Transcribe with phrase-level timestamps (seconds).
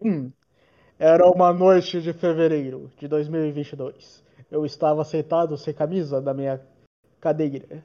[0.00, 0.32] Hum.
[0.98, 4.24] Era uma noite de fevereiro de 2022.
[4.50, 6.60] Eu estava sentado sem camisa na minha
[7.20, 7.82] cadeira.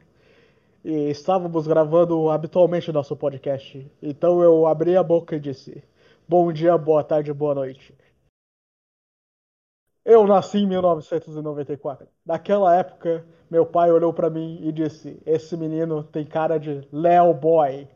[0.83, 3.89] E estávamos gravando habitualmente nosso podcast.
[4.01, 5.83] Então eu abri a boca e disse:
[6.27, 7.93] Bom dia, boa tarde, boa noite.
[10.05, 12.07] Eu nasci em 1994.
[12.25, 17.33] Naquela época, meu pai olhou para mim e disse: Esse menino tem cara de Léo
[17.33, 17.87] Boy.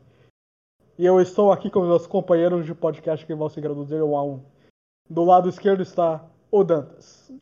[0.98, 4.22] E eu estou aqui com meus companheiros de podcast que vão se introduzir um a
[4.22, 4.44] um.
[5.08, 7.32] Do lado esquerdo está o Dantas.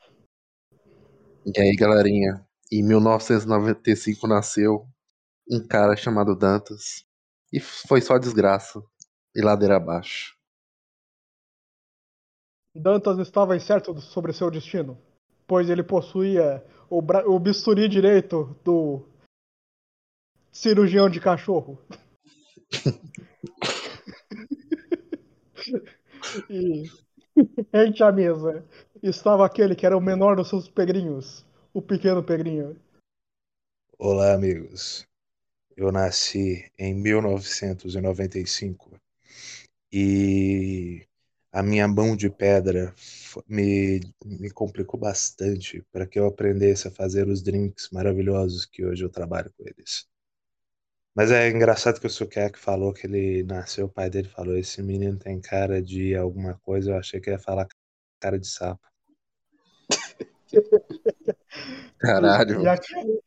[1.45, 2.47] E aí, galerinha?
[2.73, 4.87] Em 1995 nasceu
[5.51, 7.05] um cara chamado Dantas.
[7.53, 8.81] E foi só desgraça.
[9.35, 10.37] E ladeira abaixo.
[12.75, 14.97] Dantas estava incerto sobre seu destino,
[15.47, 17.29] pois ele possuía o, bra...
[17.29, 19.05] o bisturi direito do
[20.53, 21.79] cirurgião de cachorro.
[26.51, 26.91] e
[27.73, 28.63] rente à mesa
[29.03, 32.77] estava aquele que era o menor dos seus pegrinhos, o pequeno pegrinho.
[33.99, 35.07] Olá, amigos.
[35.77, 39.01] Eu nasci em 1995
[39.93, 41.07] e
[41.53, 42.95] a minha mão de pedra
[43.49, 49.05] me, me complicou bastante para que eu aprendesse a fazer os drinks maravilhosos que hoje
[49.05, 50.10] eu trabalho com eles.
[51.15, 54.83] Mas é engraçado que o Sukek falou que ele nasceu, o pai dele falou: esse
[54.83, 56.93] menino tem cara de alguma coisa.
[56.93, 57.67] Eu achei que ia falar
[58.21, 58.81] cara de sapo.
[61.99, 62.61] Caralho.
[62.61, 63.23] E, e, aquele...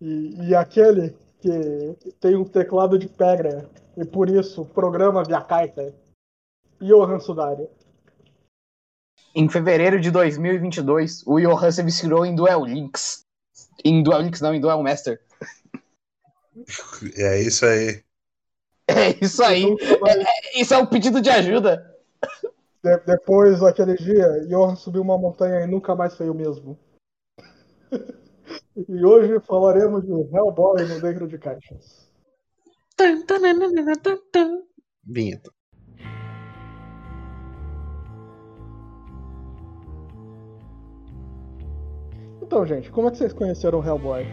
[0.00, 5.94] e, e aquele que tem um teclado de pedra e por isso programa via carta.
[6.80, 7.68] Johan Sudari.
[9.34, 13.24] Em fevereiro de 2022, o Johan se viciou em Duel Links.
[13.84, 15.20] Em Duel Links, não, em Duel Master.
[17.16, 18.02] É isso aí.
[18.88, 19.64] É isso aí.
[19.64, 21.94] É, é, isso é um pedido de ajuda.
[22.82, 26.78] De, depois daquele dia, Johan subiu uma montanha e nunca mais o mesmo.
[28.88, 32.10] e hoje falaremos de Hellboy no Dentro de Caixas.
[35.04, 35.50] Vinheta.
[42.42, 44.26] Então, gente, como é que vocês conheceram o Hellboy?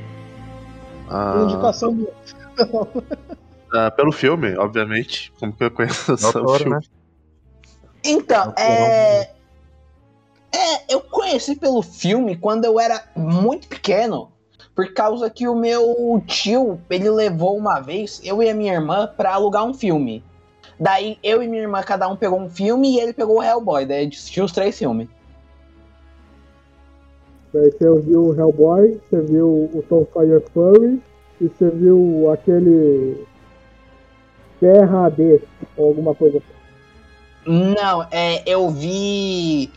[1.09, 2.09] Ah, Indicação do.
[3.73, 5.31] ah, pelo filme, obviamente.
[5.39, 6.75] Como que eu conheço o Doutor, filme?
[6.75, 6.81] né?
[8.03, 9.29] Então, é...
[10.53, 10.83] é.
[10.89, 14.31] Eu conheci pelo filme quando eu era muito pequeno.
[14.75, 19.07] Por causa que o meu tio, ele levou uma vez, eu e a minha irmã,
[19.07, 20.23] pra alugar um filme.
[20.79, 23.85] Daí eu e minha irmã, cada um pegou um filme e ele pegou o Hellboy.
[23.85, 25.09] Daí a gente assistiu os três filmes.
[27.57, 31.01] Daí você viu o Hellboy, você viu o Tom Fire Fury
[31.41, 33.25] e você viu aquele
[34.59, 35.41] Terra AD
[35.75, 36.57] ou alguma coisa assim.
[37.47, 39.71] Não, é, eu vi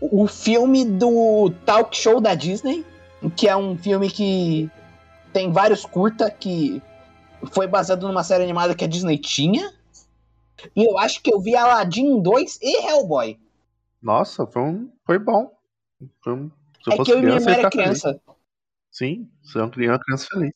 [0.00, 2.84] o filme do Talk Show da Disney,
[3.36, 4.70] que é um filme que
[5.32, 6.82] tem vários curta que
[7.52, 9.70] foi baseado numa série animada que a Disney tinha.
[10.74, 13.38] E eu acho que eu vi Aladdin 2 e Hellboy.
[14.00, 15.52] Nossa, foi, um, foi bom.
[16.22, 16.50] Foi um,
[16.88, 18.00] se é fosse que eu e minha irmã ia era ficar feliz.
[18.00, 18.20] criança.
[18.90, 20.52] Sim, você é uma criança, uma criança feliz.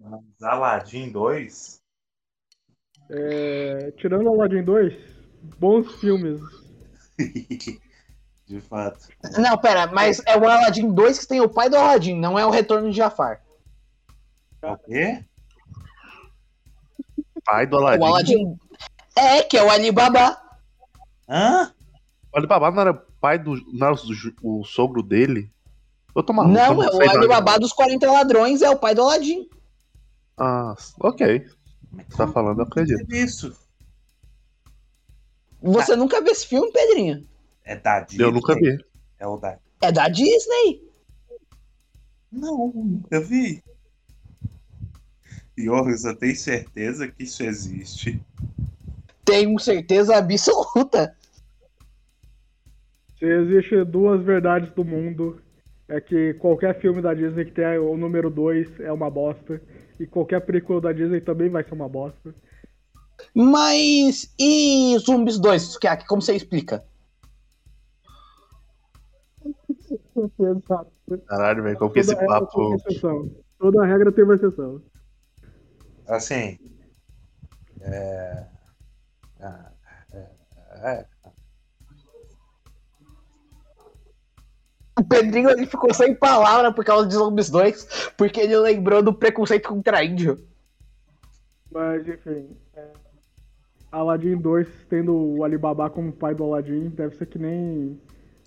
[0.00, 1.82] Mas Aladdin 2?
[3.10, 4.94] É, tirando Aladdin 2,
[5.58, 6.40] bons filmes.
[8.46, 9.08] De fato.
[9.38, 12.46] Não, pera, mas é o Aladdin 2 que tem o pai do Aladdin, não é
[12.46, 13.42] o Retorno de Jafar.
[14.62, 15.24] O quê?
[17.44, 18.04] Pai do O Aladdin.
[18.04, 18.58] Aladdin.
[19.16, 20.40] É, que é o Alibaba.
[21.28, 21.74] Hã?
[22.32, 23.56] O Alibaba não era pai do.
[23.72, 23.92] Não
[24.40, 25.50] o, sogro dele?
[26.14, 26.54] Eu tô maluco.
[26.54, 27.10] Não, eu é o.
[27.10, 29.48] Alibaba dos 40 ladrões é o pai do Aladdin.
[30.38, 31.44] Ah, ok.
[32.08, 33.12] Você tá falando, eu acredito.
[33.12, 33.56] É isso.
[35.60, 37.26] Você nunca viu esse filme, Pedrinho?
[37.64, 38.24] É da Disney?
[38.24, 38.78] Eu nunca vi.
[39.18, 39.58] É o da.
[39.80, 40.88] É da Disney.
[42.30, 43.64] Não, nunca vi.
[45.58, 48.22] Joris, eu tenho certeza que isso existe.
[49.24, 51.16] Tenho certeza absoluta.
[53.18, 55.40] Se existe duas verdades do mundo,
[55.88, 59.60] é que qualquer filme da Disney que tenha o número 2 é uma bosta.
[59.98, 62.34] E qualquer prequel da Disney também vai ser uma bosta.
[63.34, 66.84] Mas e Zumbis 2, Kiak, como você explica?
[70.38, 70.92] Exato.
[71.26, 72.76] Caralho, velho, como que esse papo.
[73.58, 74.82] Toda regra tem uma exceção.
[76.06, 76.58] Assim.
[77.80, 78.46] É.
[79.40, 79.72] ah,
[80.12, 80.30] é,
[80.82, 81.06] é.
[84.98, 89.12] O Pedrinho ele ficou sem palavra por causa de Zumbis 2, porque ele lembrou do
[89.12, 90.38] preconceito contra índio.
[91.70, 92.56] Mas, enfim.
[92.74, 92.88] é,
[93.92, 98.00] Aladdin 2 tendo o Alibaba como pai do Aladdin deve ser que nem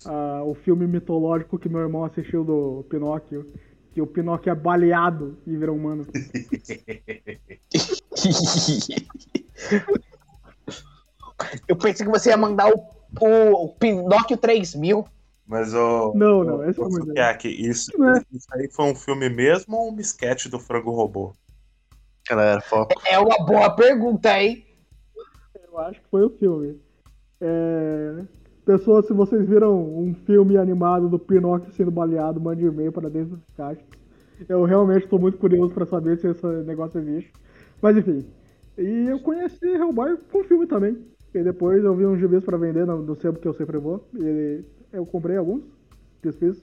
[0.04, 3.52] ah, o filme mitológico que meu irmão assistiu do Pinóquio.
[3.92, 6.06] Que o Pinóquio é baleado e vira humano.
[11.66, 12.78] Eu pensei que você ia mandar o,
[13.20, 15.04] o, o Pinóquio 3000.
[15.50, 16.12] Mas o.
[16.14, 18.22] Não, não, esse é o o Sukiyaki, isso, é.
[18.32, 21.32] isso aí foi um filme mesmo ou um sketch do frango robô?
[22.28, 22.94] Galera, foco.
[23.04, 24.64] É uma boa pergunta, hein?
[25.66, 26.80] Eu acho que foi o filme.
[27.40, 28.22] É...
[28.64, 33.36] Pessoas, se vocês viram um filme animado do Pinóquio sendo baleado, mande e-mail para dentro
[33.36, 33.84] das caixas.
[34.48, 37.32] Eu realmente estou muito curioso para saber se esse negócio existe.
[37.82, 38.24] Mas enfim.
[38.78, 40.96] E eu conheci Hellboy com filme também.
[41.34, 44.06] E depois eu vi uns gibis para vender no, no sebo que eu sempre vou.
[44.14, 44.62] E
[44.92, 45.64] eu comprei alguns.
[46.22, 46.62] Desfiz.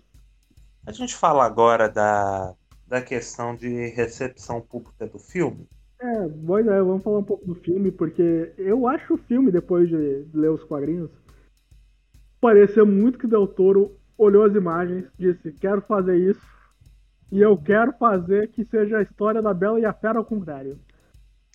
[0.86, 2.54] A gente fala agora da,
[2.88, 5.68] da questão de recepção pública do filme.
[6.00, 6.84] É, boa ideia.
[6.84, 10.64] Vamos falar um pouco do filme, porque eu acho o filme, depois de ler os
[10.64, 11.10] quadrinhos,
[12.40, 16.42] pareceu muito que Del Toro olhou as imagens, disse, quero fazer isso,
[17.32, 20.80] e eu quero fazer que seja a história da Bela e a Fera ao contrário.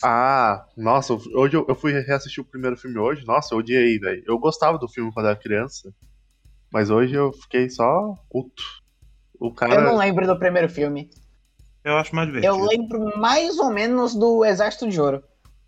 [0.05, 3.25] Ah, nossa, hoje eu, eu fui reassistir o primeiro filme hoje.
[3.25, 4.23] Nossa, eu odiei, velho.
[4.27, 5.95] Eu gostava do filme quando era criança.
[6.73, 8.63] Mas hoje eu fiquei só puto.
[9.39, 9.75] O cara.
[9.75, 11.11] Eu não lembro do primeiro filme.
[11.85, 12.55] Eu acho mais divertido.
[12.55, 15.23] Eu lembro mais ou menos do Exército de Ouro.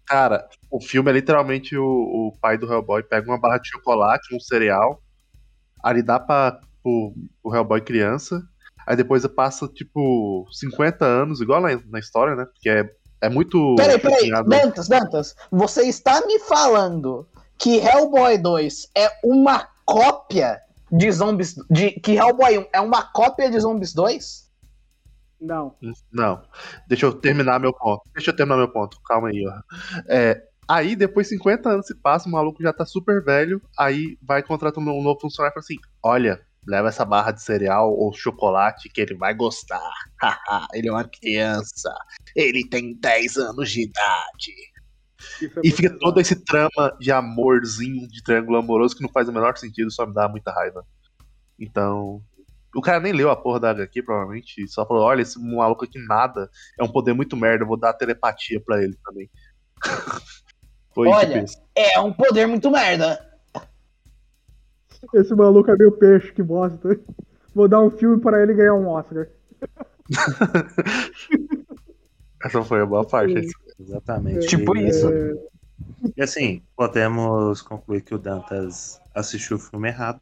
[0.06, 4.34] Cara, o filme é literalmente o, o pai do Hellboy pega uma barra de chocolate,
[4.34, 5.00] um cereal,
[5.82, 8.42] aí dá pra, pro, pro Hellboy criança,
[8.86, 12.44] aí depois passa, tipo, 50 anos, igual na, na história, né?
[12.44, 12.84] Porque é,
[13.22, 13.74] é muito.
[13.76, 14.30] Peraí, peraí.
[14.46, 17.26] Dantas, Dantas, você está me falando
[17.58, 20.60] que Hellboy 2 é uma cópia
[20.96, 21.54] de Zombies.
[21.68, 24.44] De, que Hellboy 1 é uma cópia de Zombies 2?
[25.40, 25.76] Não.
[26.12, 26.42] Não,
[26.88, 28.02] deixa eu terminar meu ponto.
[28.14, 29.60] Deixa eu terminar meu ponto, calma aí, ó.
[30.08, 34.16] É, aí, depois de 50 anos se passa, o maluco já tá super velho, aí
[34.22, 38.12] vai contratar um novo funcionário e fala assim: olha, leva essa barra de cereal ou
[38.12, 39.90] chocolate que ele vai gostar.
[40.72, 41.92] Ele é uma criança.
[42.34, 44.54] Ele tem 10 anos de idade.
[45.42, 49.32] É E fica todo esse trama de amorzinho, de triângulo amoroso que não faz o
[49.32, 50.84] menor sentido, só me dá muita raiva.
[51.58, 52.22] Então.
[52.76, 54.66] O cara nem leu a porra da HQ, provavelmente.
[54.66, 56.50] Só falou: olha, esse maluco aqui nada.
[56.78, 59.30] É um poder muito merda, eu vou dar telepatia pra ele também.
[60.94, 61.44] Foi Olha.
[61.44, 61.62] tipo.
[61.74, 63.18] É um poder muito merda.
[65.12, 66.98] Esse maluco é meu peixe, que bosta.
[67.54, 69.28] Vou dar um filme para ele ganhar um Oscar.
[72.42, 73.48] Essa foi a boa parte.
[73.78, 74.46] Exatamente.
[74.46, 75.08] Tipo E- isso.
[76.16, 80.20] E assim, podemos concluir que o Dantas assistiu o filme errado.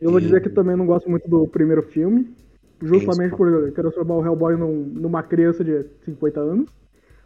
[0.00, 2.34] eu vou E- dizer que também não gosto muito do primeiro filme.
[2.82, 6.70] Justamente por transformar o Hellboy num- numa criança de 50 anos.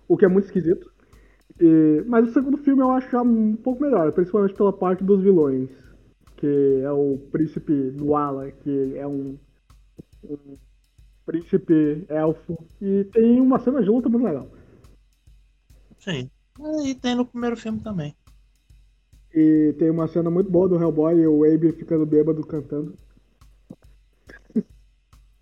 [0.08, 0.90] O que é muito esquisito.
[1.60, 5.22] E- mas o segundo filme eu acho já um pouco melhor, principalmente pela parte dos
[5.22, 5.70] vilões.
[6.36, 9.38] Que é o príncipe Nuala, que é um,
[10.24, 10.56] um
[11.24, 12.56] príncipe elfo.
[12.80, 14.48] E tem uma cena de luta muito legal.
[15.98, 16.30] Sim.
[16.84, 18.14] E tem no primeiro filme também.
[19.32, 22.96] E tem uma cena muito boa do Hellboy e o Abe ficando bêbado cantando.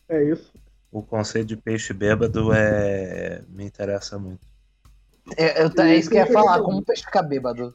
[0.09, 0.53] é isso.
[0.91, 3.43] O conceito de peixe bêbado é...
[3.49, 4.47] me interessa muito.
[5.37, 7.75] É, eu, é isso que eu ia falar, como o peixe fica bêbado.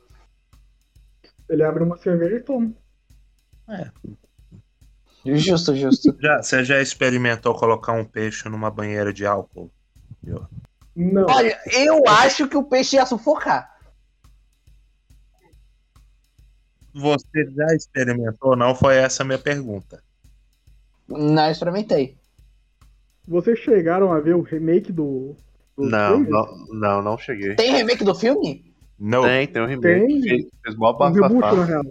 [1.48, 2.74] Ele abre uma cerveja e toma.
[5.36, 6.16] Justo, justo.
[6.22, 9.72] Já, você já experimentou colocar um peixe numa banheira de álcool?
[10.96, 11.26] Não.
[11.30, 13.78] Olha, eu acho que o peixe ia sufocar.
[16.94, 18.56] Você já experimentou?
[18.56, 20.04] Não foi essa a minha pergunta.
[21.08, 22.18] Não experimentei.
[23.28, 25.36] Vocês chegaram a ver o remake do.
[25.78, 27.56] do Não, não, não, não cheguei.
[27.56, 28.74] Tem remake do filme?
[28.98, 29.24] Não.
[29.24, 30.08] Tem, tem um remake.
[30.08, 30.22] Tem.
[30.22, 31.84] Fez, fez mó Um na real.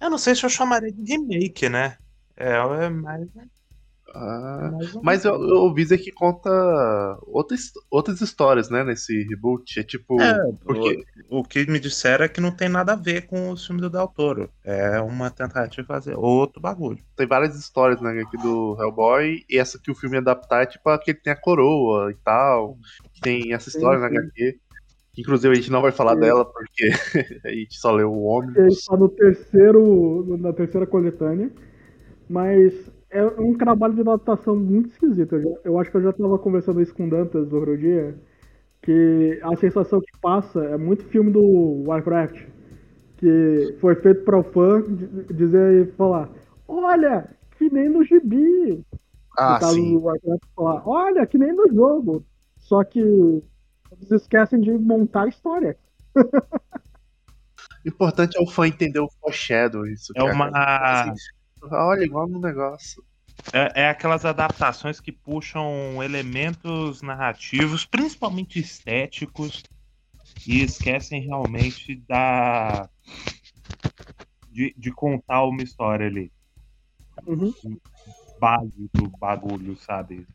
[0.00, 1.96] Eu não sei se eu chamaria de remake, né?
[2.38, 2.52] É,
[2.84, 3.28] é mais.
[4.14, 6.48] Ah, mais um- mas eu, eu ouvi dizer que conta
[7.26, 9.78] outras, outras histórias, né, nesse reboot.
[9.78, 10.18] É tipo.
[10.20, 13.50] É, porque o, o que me disseram é que não tem nada a ver com
[13.50, 14.48] o filme do Del Toro.
[14.64, 16.98] É uma tentativa de fazer outro bagulho.
[17.16, 20.88] tem várias histórias né, aqui do Hellboy, e essa que o filme adaptar é tipo
[20.88, 22.78] a que ele tem a coroa e tal.
[23.20, 24.16] Tem essa história Sim, na sim.
[24.16, 24.58] HQ.
[25.12, 26.20] que, Inclusive a gente não vai falar Sim.
[26.20, 26.88] dela porque
[27.44, 28.78] a gente só leu o Ele ônibus.
[28.78, 30.36] está no terceiro.
[30.38, 31.50] na terceira coletânea.
[32.28, 35.34] Mas é um trabalho de adaptação muito esquisito.
[35.36, 38.14] Eu, já- eu acho que eu já estava conversando isso com o Dantas outro dia.
[38.82, 42.46] Que a sensação que passa é muito filme do Warcraft.
[43.16, 46.30] Que foi feito para o fã di- dizer e falar:
[46.66, 48.84] Olha, que nem no gibi.
[49.36, 49.94] Ah, no caso sim.
[49.94, 52.24] do Warcraft, falar: Olha, que nem no jogo.
[52.58, 55.76] Só que eles esquecem de montar a história.
[56.14, 56.20] O
[57.88, 60.12] importante é o fã entender o foreshadow, isso.
[60.14, 60.50] É uma.
[60.54, 61.12] Assim,
[61.62, 63.02] olha, igual no negócio.
[63.52, 69.64] É, é aquelas adaptações que puxam elementos narrativos, principalmente estéticos,
[70.46, 72.88] e esquecem realmente da.
[74.50, 76.32] De, de contar uma história ali.
[77.26, 77.52] Uhum.
[78.40, 80.26] Base do bagulho, sabe?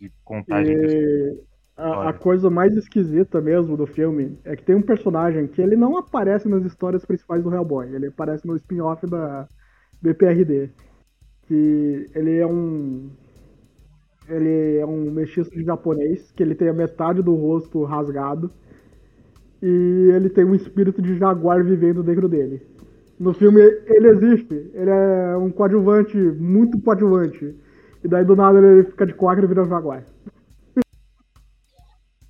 [0.00, 4.74] De contagem de E a, a coisa mais esquisita mesmo do filme é que tem
[4.74, 9.06] um personagem que ele não aparece nas histórias principais do Hellboy, ele aparece no spin-off
[9.06, 9.48] da
[10.02, 10.70] BPRD.
[11.46, 13.10] Que ele é um.
[14.28, 18.50] Ele é um mestiço de japonês, que ele tem a metade do rosto rasgado.
[19.62, 22.62] E ele tem um espírito de jaguar vivendo dentro dele.
[23.18, 27.54] No filme ele existe, ele é um coadjuvante, muito coadjuvante.
[28.02, 30.06] E daí do nada ele fica de quatro e vira um jaguar.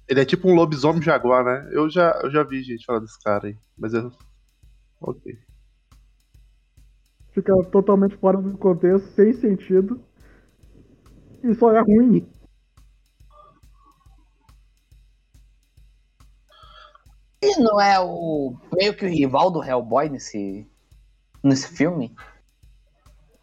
[0.08, 1.68] Ele é tipo um lobisomem jaguar, né?
[1.70, 3.56] Eu já, eu já vi gente falar desse cara aí.
[3.78, 4.10] Mas eu.
[5.00, 5.38] Ok.
[7.40, 10.00] Fica totalmente fora do contexto, sem sentido.
[11.42, 12.26] E só é ruim.
[17.42, 20.66] Ele não é o meio que o rival do Hellboy nesse,
[21.42, 22.14] nesse filme?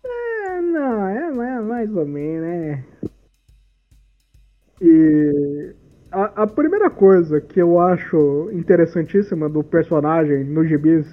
[0.05, 2.85] É, não, é, é mais ou menos, né?
[4.79, 5.75] E
[6.11, 11.07] a, a primeira coisa que eu acho interessantíssima do personagem no gibis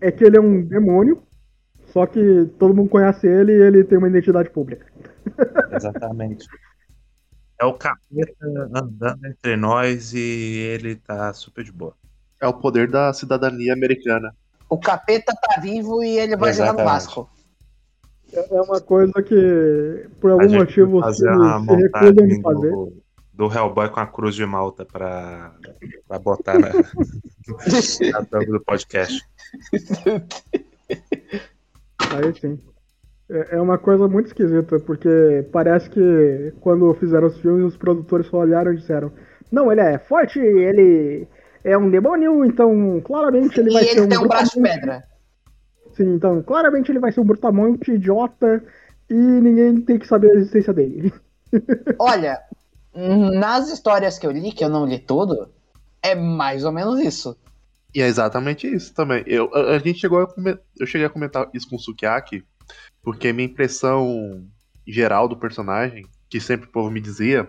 [0.00, 1.22] é que ele é um demônio,
[1.92, 4.86] só que todo mundo conhece ele e ele tem uma identidade pública.
[5.76, 6.46] Exatamente.
[7.60, 11.94] É o capeta andando entre nós e ele tá super de boa.
[12.40, 14.34] É o poder da cidadania americana.
[14.68, 16.92] O capeta tá vivo e ele vai jogar no Exatamente.
[16.92, 17.30] Vasco.
[18.32, 22.22] É uma coisa que, por A algum motivo, vai se, fazer uma se recusam de
[22.22, 22.70] montagem fazer.
[22.70, 23.02] do,
[23.34, 25.54] do Hellboy com a cruz de malta pra,
[26.08, 26.72] pra botar na,
[28.32, 29.22] na do podcast.
[32.14, 32.58] Aí sim.
[33.30, 38.26] É é uma coisa muito esquisita, porque parece que quando fizeram os filmes, os produtores
[38.26, 39.12] só olharam e disseram:
[39.50, 41.26] Não, ele é forte, ele
[41.64, 44.08] é um demônio, então claramente ele e vai ser ele um.
[44.08, 45.04] tem um braço de brutamonte." pedra.
[45.94, 48.62] Sim, então claramente ele vai ser um brutamonte idiota
[49.08, 51.12] e ninguém tem que saber a existência dele.
[51.98, 52.40] Olha,
[52.94, 55.48] nas histórias que eu li, que eu não li tudo,
[56.02, 57.36] é mais ou menos isso.
[57.94, 59.22] E é exatamente isso também.
[59.26, 60.28] Eu, a, a gente chegou a
[60.78, 62.44] eu cheguei a comentar isso com o Sukiyaki,
[63.02, 64.46] porque minha impressão
[64.86, 67.48] geral do personagem, que sempre o povo me dizia,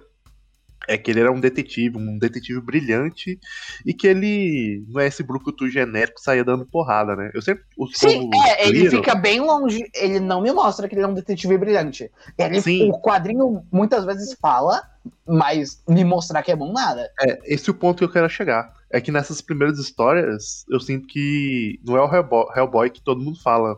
[0.88, 3.40] é que ele era um detetive, um detetive brilhante,
[3.86, 7.32] e que ele não é esse brucutu genérico que saía dando porrada, né?
[7.34, 7.64] Eu sempre.
[7.78, 9.84] Os Sim, é, ele viram- fica bem longe.
[9.96, 12.12] Ele não me mostra que ele é um detetive brilhante.
[12.38, 12.90] Ele, Sim.
[12.90, 14.82] o quadrinho muitas vezes fala,
[15.26, 17.10] mas me mostrar que é bom nada.
[17.22, 18.74] É, esse é o ponto que eu quero chegar.
[18.94, 23.24] É que nessas primeiras histórias, eu sinto que não é o Hellboy, Hellboy que todo
[23.24, 23.76] mundo fala.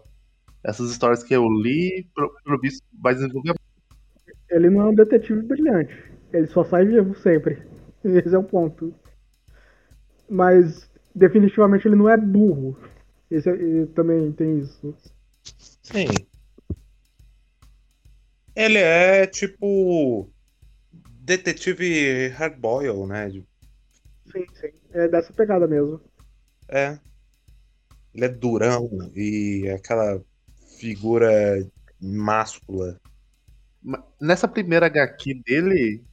[0.61, 3.55] Essas histórias que eu li, pro- pelo visto, vai desenvolver.
[4.49, 5.93] Ele não é um detetive brilhante.
[6.33, 7.65] Ele só sai vivo sempre.
[8.03, 8.93] Esse é o ponto.
[10.29, 12.77] Mas definitivamente ele não é burro.
[13.31, 14.93] Esse é- e também tem isso.
[15.81, 16.07] Sim.
[18.53, 20.29] Ele é tipo.
[21.21, 23.31] Detetive hardboil, né?
[24.31, 24.71] Sim, sim.
[24.91, 26.01] É dessa pegada mesmo.
[26.67, 26.99] É.
[28.13, 30.21] Ele é durão e é aquela
[30.77, 31.31] figura
[32.01, 32.99] máscula.
[34.19, 36.03] Nessa primeira HQ dele,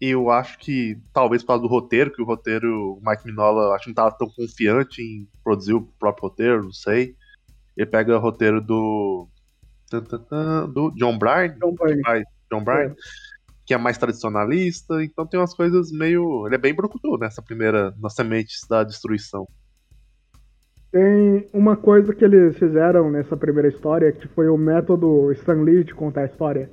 [0.00, 3.84] eu acho que, talvez por causa do roteiro, que o roteiro, o Mike Minola, acho
[3.84, 7.16] que não tava tão confiante em produzir o próprio roteiro, não sei.
[7.76, 9.28] Ele pega o roteiro do.
[10.72, 12.02] do John Bryan, John Byrne.
[12.02, 12.94] faz John Bryan,
[13.66, 16.46] que é mais tradicionalista, então tem umas coisas meio.
[16.46, 19.46] Ele é bem brucutu nessa primeira, nas sementes da destruição.
[20.92, 25.82] Tem uma coisa que eles fizeram nessa primeira história, que foi o método Stan Lee
[25.82, 26.70] de contar a história.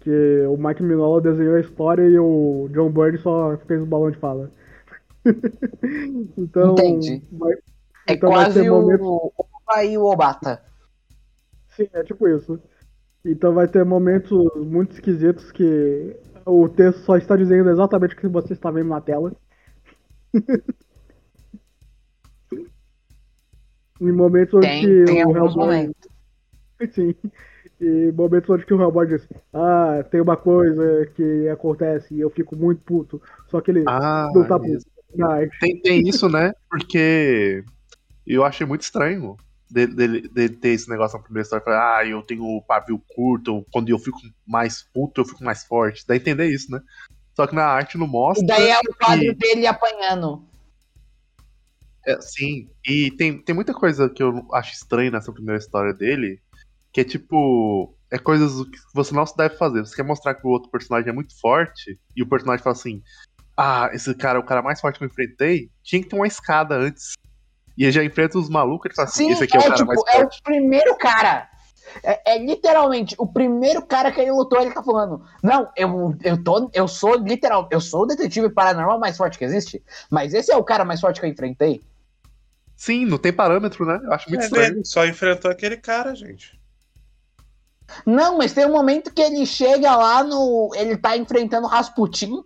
[0.00, 4.10] Que o Mike Minola desenhou a história e o John Byrne só fez o balão
[4.10, 4.50] de fala.
[6.36, 7.22] então, Entendi.
[7.32, 7.52] vai-
[8.08, 10.62] É Então vai quase ter o momentos- Oba e o Obata.
[11.68, 12.58] Sim, é tipo isso.
[13.24, 16.16] Então vai ter momentos muito esquisitos que
[16.46, 19.32] o texto só está dizendo exatamente o que você está vendo na tela.
[24.00, 25.66] em momentos onde Tem, que tem o alguns Hellboy.
[25.66, 26.08] momentos.
[26.94, 27.14] Sim.
[27.80, 32.30] E momentos onde que o Hellboy diz, ah, tem uma coisa que acontece e eu
[32.30, 33.20] fico muito puto.
[33.48, 34.78] Só que ele Ah, não tá puto.
[35.14, 35.58] na arte.
[35.60, 36.52] Tem, tem isso, né?
[36.70, 37.64] Porque
[38.26, 39.36] eu achei muito estranho
[39.72, 41.64] dele, dele- dele ter esse negócio na primeira história.
[41.64, 45.64] Falar, ah, eu tenho o pavio curto, quando eu fico mais puto, eu fico mais
[45.64, 46.04] forte.
[46.06, 46.80] Dá a entender isso, né?
[47.34, 48.44] Só que na arte não mostra.
[48.44, 50.44] E daí é o quadro que- dele apanhando.
[52.06, 56.40] É, sim, e tem, tem muita coisa que eu acho estranha nessa primeira história dele,
[56.92, 57.94] que é tipo.
[58.12, 59.80] É coisas que você não se deve fazer.
[59.86, 63.02] Você quer mostrar que o outro personagem é muito forte, e o personagem fala assim:
[63.56, 65.70] Ah, esse cara é o cara mais forte que eu enfrentei.
[65.84, 67.12] Tinha que ter uma escada antes.
[67.76, 69.64] E ele já enfrenta os malucos e fala assim: Sim, Esse aqui é, o é,
[69.64, 70.42] cara tipo, mais é o forte.
[70.42, 71.48] primeiro cara.
[72.04, 75.24] É, é literalmente o primeiro cara que ele lutou, ele tá falando.
[75.42, 79.44] Não, eu, eu, tô, eu sou literal, eu sou o detetive paranormal mais forte que
[79.44, 81.82] existe, mas esse é o cara mais forte que eu enfrentei.
[82.76, 84.00] Sim, não tem parâmetro, né?
[84.04, 84.72] Eu acho muito É, estranho.
[84.74, 86.58] ele só enfrentou aquele cara, gente.
[88.06, 90.70] Não, mas tem um momento que ele chega lá no.
[90.76, 92.42] Ele tá enfrentando o Rasputin.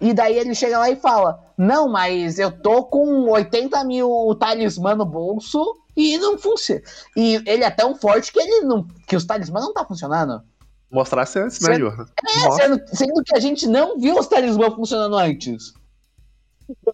[0.00, 4.94] E daí ele chega lá e fala: Não, mas eu tô com 80 mil talismã
[4.94, 5.60] no bolso
[5.96, 6.80] e não funciona.
[7.16, 8.86] E ele é tão forte que ele não.
[9.06, 10.42] que os talismã não tá funcionando.
[10.90, 12.06] Mostrasse antes, né, Johan?
[12.26, 15.74] É, sendo, sendo que a gente não viu os talismã funcionando antes.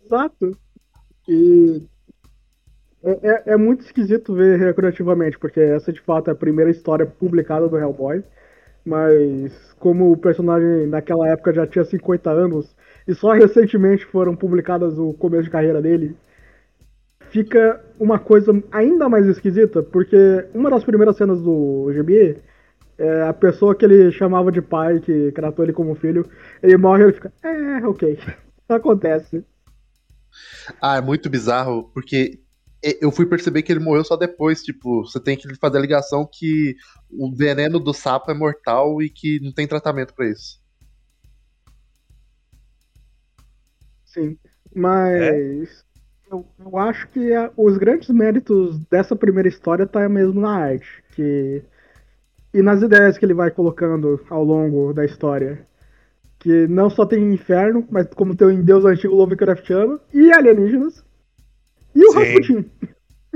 [0.03, 0.57] Exato.
[1.29, 1.87] E
[3.03, 7.07] é, é- é muito esquisito ver recreativamente, porque essa de fato é a primeira história
[7.07, 8.25] publicada do Hellboy.
[8.85, 12.74] Mas como o personagem naquela época já tinha 50 anos
[13.07, 16.17] e só recentemente foram publicadas o começo de carreira dele,
[17.31, 20.17] fica uma coisa ainda mais esquisita, porque
[20.55, 22.39] uma das primeiras cenas do GB
[22.97, 26.25] é a pessoa que ele chamava de pai, que tratou ele como filho,
[26.63, 28.19] ele morre e ele fica, é, ok,
[28.69, 29.45] acontece.
[30.81, 32.41] Ah, é muito bizarro, porque
[33.01, 34.63] eu fui perceber que ele morreu só depois.
[34.63, 36.77] Tipo, você tem que fazer a ligação que
[37.11, 40.61] o veneno do sapo é mortal e que não tem tratamento pra isso.
[44.15, 44.39] Sim,
[44.75, 45.85] mas
[46.31, 51.03] eu, eu acho que a- os grandes méritos dessa primeira história tá mesmo na arte,
[51.15, 51.63] que
[52.55, 55.67] e nas ideias que ele vai colocando ao longo da história,
[56.41, 61.05] que não só tem inferno, mas como tem o Deus antigo Lovecraftiano e alienígenas
[61.95, 62.15] e o Sim.
[62.15, 62.71] Rasputin.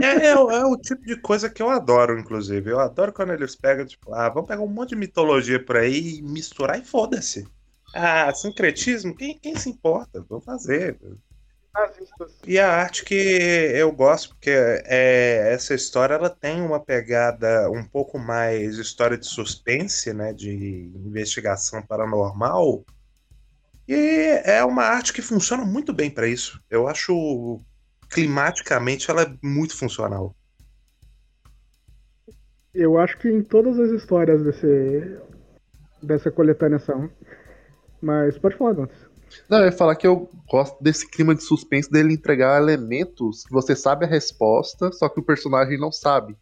[0.01, 2.71] É, é, o- é o tipo de coisa que eu adoro, inclusive.
[2.71, 6.19] Eu adoro quando eles pegam, tipo, ah, vamos pegar um monte de mitologia por aí
[6.19, 7.47] e misturar e foda-se.
[7.95, 9.15] Ah, sincretismo?
[9.15, 10.25] Quem, quem se importa?
[10.29, 10.99] Vou fazer.
[12.47, 17.85] E a arte que eu gosto, porque é, essa história ela tem uma pegada um
[17.85, 22.85] pouco mais história de suspense, né, de investigação paranormal.
[23.87, 26.61] E é uma arte que funciona muito bem para isso.
[26.69, 27.63] Eu acho
[28.11, 30.35] climaticamente ela é muito funcional.
[32.75, 35.19] Eu acho que em todas as histórias desse
[36.03, 37.11] dessa coletânea são.
[38.01, 39.09] Mas pode falar, Dantas.
[39.49, 43.53] Não, eu ia falar que eu gosto desse clima de suspense dele entregar elementos que
[43.53, 46.37] você sabe a resposta, só que o personagem não sabe.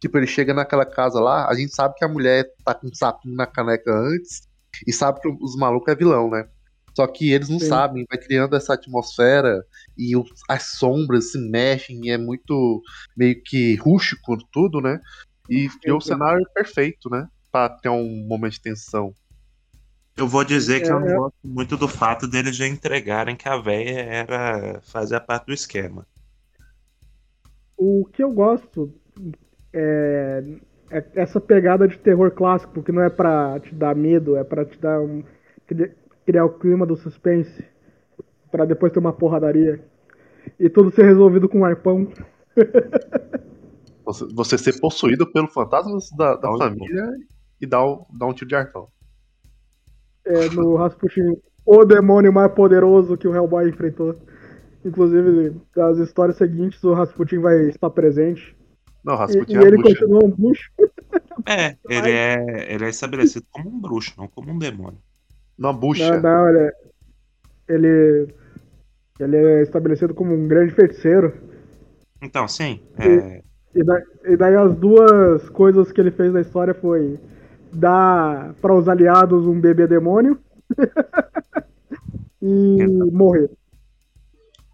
[0.00, 2.94] Tipo, ele chega naquela casa lá, a gente sabe que a mulher tá com um
[2.94, 4.42] sapinho na caneca antes
[4.86, 6.48] e sabe que os malucos é vilão, né?
[6.96, 7.68] Só que eles não Sim.
[7.68, 9.64] sabem, vai criando essa atmosfera
[9.96, 12.82] e o- as sombras se mexem e é muito
[13.16, 15.00] meio que rústico tudo, né?
[15.48, 16.08] E criou o sim.
[16.08, 17.26] cenário perfeito, né?
[17.50, 19.14] Pra ter um momento de tensão.
[20.16, 21.16] Eu vou dizer que eu É, não é.
[21.16, 26.06] gosto muito do fato deles já entregarem que a véia era fazer parte do esquema.
[27.76, 28.92] O que eu gosto
[29.72, 30.42] é,
[30.90, 34.64] é essa pegada de terror clássico, que não é pra te dar medo, é pra
[34.64, 35.22] te dar um.
[35.66, 35.92] cri-
[36.24, 37.64] criar o clima do suspense,
[38.50, 39.82] pra depois ter uma porradaria.
[40.58, 42.08] E tudo ser resolvido com um arpão.
[44.04, 47.08] Você, você ser possuído pelo fantasma da, da família
[47.60, 48.88] e dar, um- dar um tiro de arpão.
[50.24, 54.16] É, no Rasputin, o demônio mais poderoso que o Hellboy enfrentou.
[54.84, 58.56] Inclusive, nas histórias seguintes, o Rasputin vai estar presente.
[59.04, 59.88] Não, E, Rasputin e é a ele bucha.
[59.94, 60.70] continua um bucho.
[61.46, 64.98] É, ele é, ele é estabelecido como um bruxo, não como um demônio.
[65.58, 66.20] Uma bucha.
[66.20, 66.72] Não, não, ele, é-
[67.68, 68.28] ele,
[69.18, 71.32] ele é estabelecido como um grande feiticeiro.
[72.20, 73.42] Então, sim, é,
[73.74, 77.18] E, da- e daí as duas coisas que ele fez na história foi
[77.72, 80.38] dar para os aliados um bebê demônio
[82.40, 83.50] e morrer.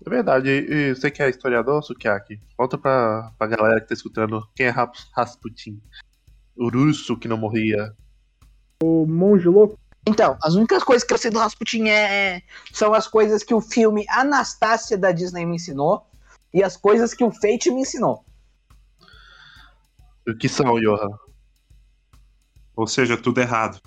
[0.04, 0.48] É verdade.
[0.48, 2.40] E, e você que é historiador, Sukiaki?
[2.56, 5.80] Conta pra, pra galera que tá escutando quem é Ras- Rasputin.
[6.56, 7.92] O russo que não morria.
[8.82, 9.78] O monge louco.
[10.06, 13.61] Então, as únicas coisas que eu sei do Rasputin é, são as coisas que o
[13.61, 16.06] filme Anastácia da Disney me ensinou
[16.54, 18.24] e as coisas que o Fate me ensinou.
[20.26, 21.11] O que são, Johan?
[22.79, 23.81] Ou seja, tudo errado.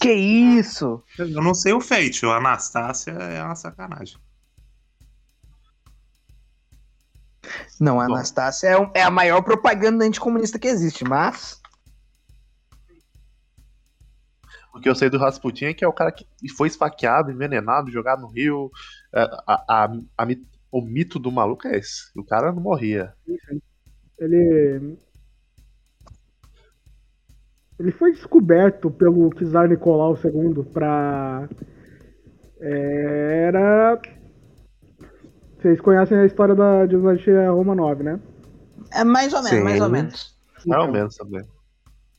[0.00, 1.00] Que isso?
[1.16, 4.16] Eu não sei o Fate, o Anastácia é uma sacanagem.
[7.80, 11.60] Não, a Anastácia é, um- é a maior propaganda anticomunista que existe, mas.
[14.74, 16.26] O que eu sei do Rasputin é que é o cara que
[16.56, 18.70] foi esfaqueado, envenenado, jogado no rio.
[19.14, 20.26] É, A, a- a
[20.72, 22.10] o mito do maluco é esse.
[22.16, 23.14] O cara não morria.
[24.18, 24.96] Ele.
[27.78, 31.48] Ele foi descoberto pelo czar Nicolau II pra.
[32.60, 34.00] é, Era.
[35.58, 38.20] Vocês conhecem a história da dinastia Romanov, né?
[38.92, 39.64] É mais ou menos, Sim.
[39.64, 40.36] mais ou menos.
[40.66, 41.42] Mais ou menos também.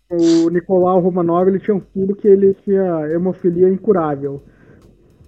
[0.10, 4.42] o Nicolau Romanov ele tinha um filho que ele tinha hemofilia incurável.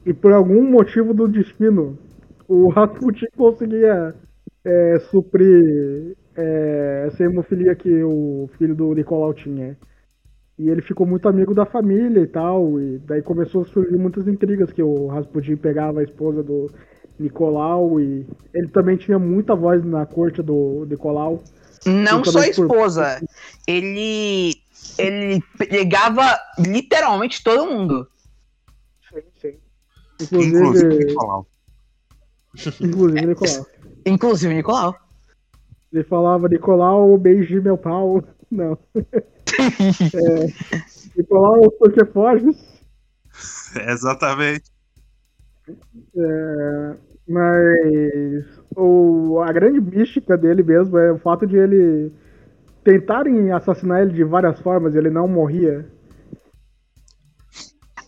[0.06, 1.98] E por algum motivo do destino,
[2.48, 4.16] o Rasputin conseguia
[4.66, 9.78] é, suprir é, essa hemofilia que o filho do Nicolau tinha.
[10.60, 14.28] E ele ficou muito amigo da família e tal, e daí começou a surgir muitas
[14.28, 16.72] intrigas que o Rasputin pegava a esposa do
[17.20, 21.44] Nicolau e ele também tinha muita voz na corte do Nicolau.
[21.86, 23.22] Não só a mas por- esposa.
[23.68, 24.56] Ele.
[24.98, 28.08] Ele pegava literalmente todo mundo.
[29.14, 29.54] Sim, sim.
[30.22, 31.48] Inclusive, Inclusive, Nicolau.
[32.82, 33.66] inclusive Nicolau.
[34.06, 34.96] Inclusive o Nicolau.
[35.94, 38.24] Ele falava, Nicolau, beije meu pau.
[38.50, 38.78] Não.
[38.96, 40.48] É,
[41.16, 42.56] Nicolau, tu que foges.
[43.88, 44.72] Exatamente.
[46.16, 52.12] É, mas o, a grande mística dele mesmo é o fato de ele
[52.84, 55.90] tentarem assassinar ele de várias formas e ele não morria.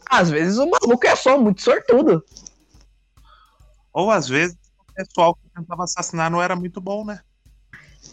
[0.09, 2.23] Às vezes o maluco é só muito sortudo.
[3.93, 7.19] Ou às vezes o pessoal que tentava assassinar não era muito bom, né?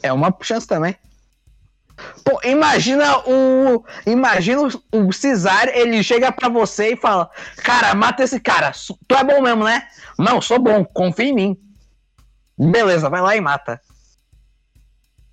[0.02, 0.96] É uma chance também.
[2.24, 3.84] Pô, imagina o.
[4.06, 7.30] Imagina o, o Cesar, ele chega pra você e fala:
[7.62, 8.72] Cara, mata esse cara.
[9.06, 9.82] Tu é bom mesmo, né?
[10.18, 11.60] Não, sou bom, confia em mim.
[12.58, 13.80] Beleza, vai lá e mata.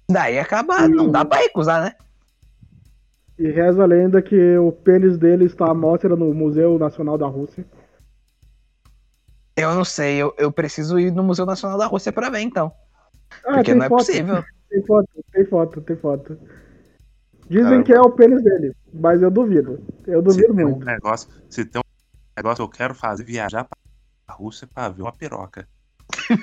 [0.09, 0.87] Daí acaba.
[0.87, 1.93] Não dá pra recusar, né?
[3.37, 7.25] E reza a lenda que o pênis dele está à mostra no Museu Nacional da
[7.25, 7.65] Rússia.
[9.55, 12.71] Eu não sei, eu, eu preciso ir no Museu Nacional da Rússia pra ver então.
[13.45, 14.43] Ah, Porque não é foto, possível.
[14.73, 16.39] Tem foto, tem foto, tem foto.
[17.47, 17.83] Dizem Caramba.
[17.83, 19.85] que é o pênis dele, mas eu duvido.
[20.07, 20.83] Eu duvido tem um muito.
[20.85, 25.11] negócio, se tem um negócio que eu quero fazer, viajar pra Rússia pra ver uma
[25.11, 25.67] piroca.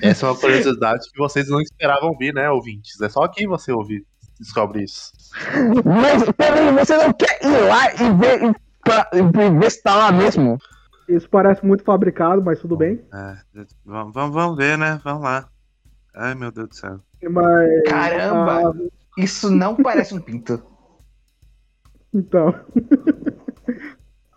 [0.01, 3.01] Essa é uma curiosidade que vocês não esperavam ouvir, né, ouvintes?
[3.01, 4.07] É só aqui você ouvir,
[4.39, 5.11] descobre isso.
[5.85, 9.97] Mas peraí, você não quer ir lá e ver, e pra- e ver se tá
[9.97, 10.57] lá mesmo?
[11.09, 13.01] Isso parece muito fabricado, mas tudo bem.
[13.13, 13.39] É,
[13.85, 15.01] vamos, vamos ver, né?
[15.03, 15.49] Vamos lá.
[16.15, 17.01] Ai, meu Deus do céu.
[17.31, 17.83] Mas.
[17.89, 18.71] Caramba!
[18.71, 20.63] ah, Isso não parece um pinto.
[22.13, 22.53] Então.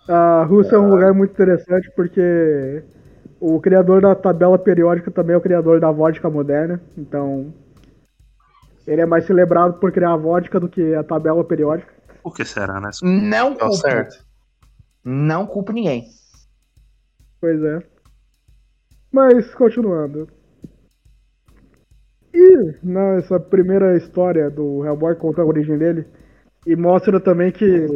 [0.07, 2.83] a Rússia é um lugar muito interessante porque
[3.39, 6.79] o criador da tabela periódica também é o criador da vodka moderna.
[6.95, 7.51] Então.
[8.85, 11.91] Ele é mais celebrado por criar a vodka do que a tabela periódica.
[12.21, 12.91] Por que será, né?
[13.01, 13.75] Não Tá culpo.
[13.81, 14.23] certo.
[15.03, 16.05] Não culpo ninguém.
[17.41, 17.79] Pois é.
[19.11, 20.27] Mas, continuando.
[22.43, 26.05] E nessa primeira história do Hellboy conta a origem dele,
[26.65, 27.87] e mostra também que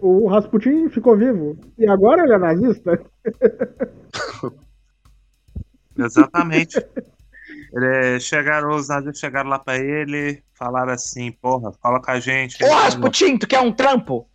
[0.00, 1.58] o Rasputin ficou vivo.
[1.78, 3.00] E agora ele é nazista?
[5.98, 6.84] Exatamente.
[7.72, 12.62] Ele, chegaram, os nazistas chegaram lá pra ele, falaram assim, porra, fala com a gente.
[12.64, 14.26] Ô, Rasputin, tu quer um trampo?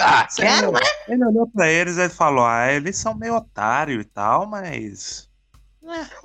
[0.00, 0.80] Ah, quero, né?
[1.08, 5.28] Ele olhou pra eles e falou, ah, eles são meio otário e tal, mas...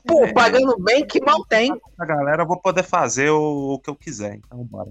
[0.07, 0.33] Pô, É.
[0.33, 1.71] pagando bem que mal tem.
[1.99, 4.89] A galera, eu vou poder fazer o, o que eu quiser, então bora.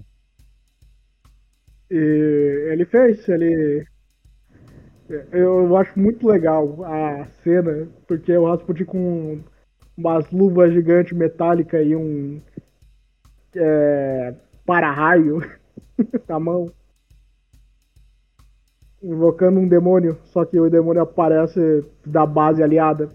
[1.89, 3.85] E ele fez, ele.
[5.31, 9.41] Eu acho muito legal a cena, porque o Rasputin com
[9.97, 12.41] umas luvas gigantes metálicas e um
[13.53, 14.33] é,
[14.65, 15.41] para-raio
[16.27, 16.71] na mão.
[19.03, 23.11] Invocando um demônio, só que o demônio aparece da base aliada.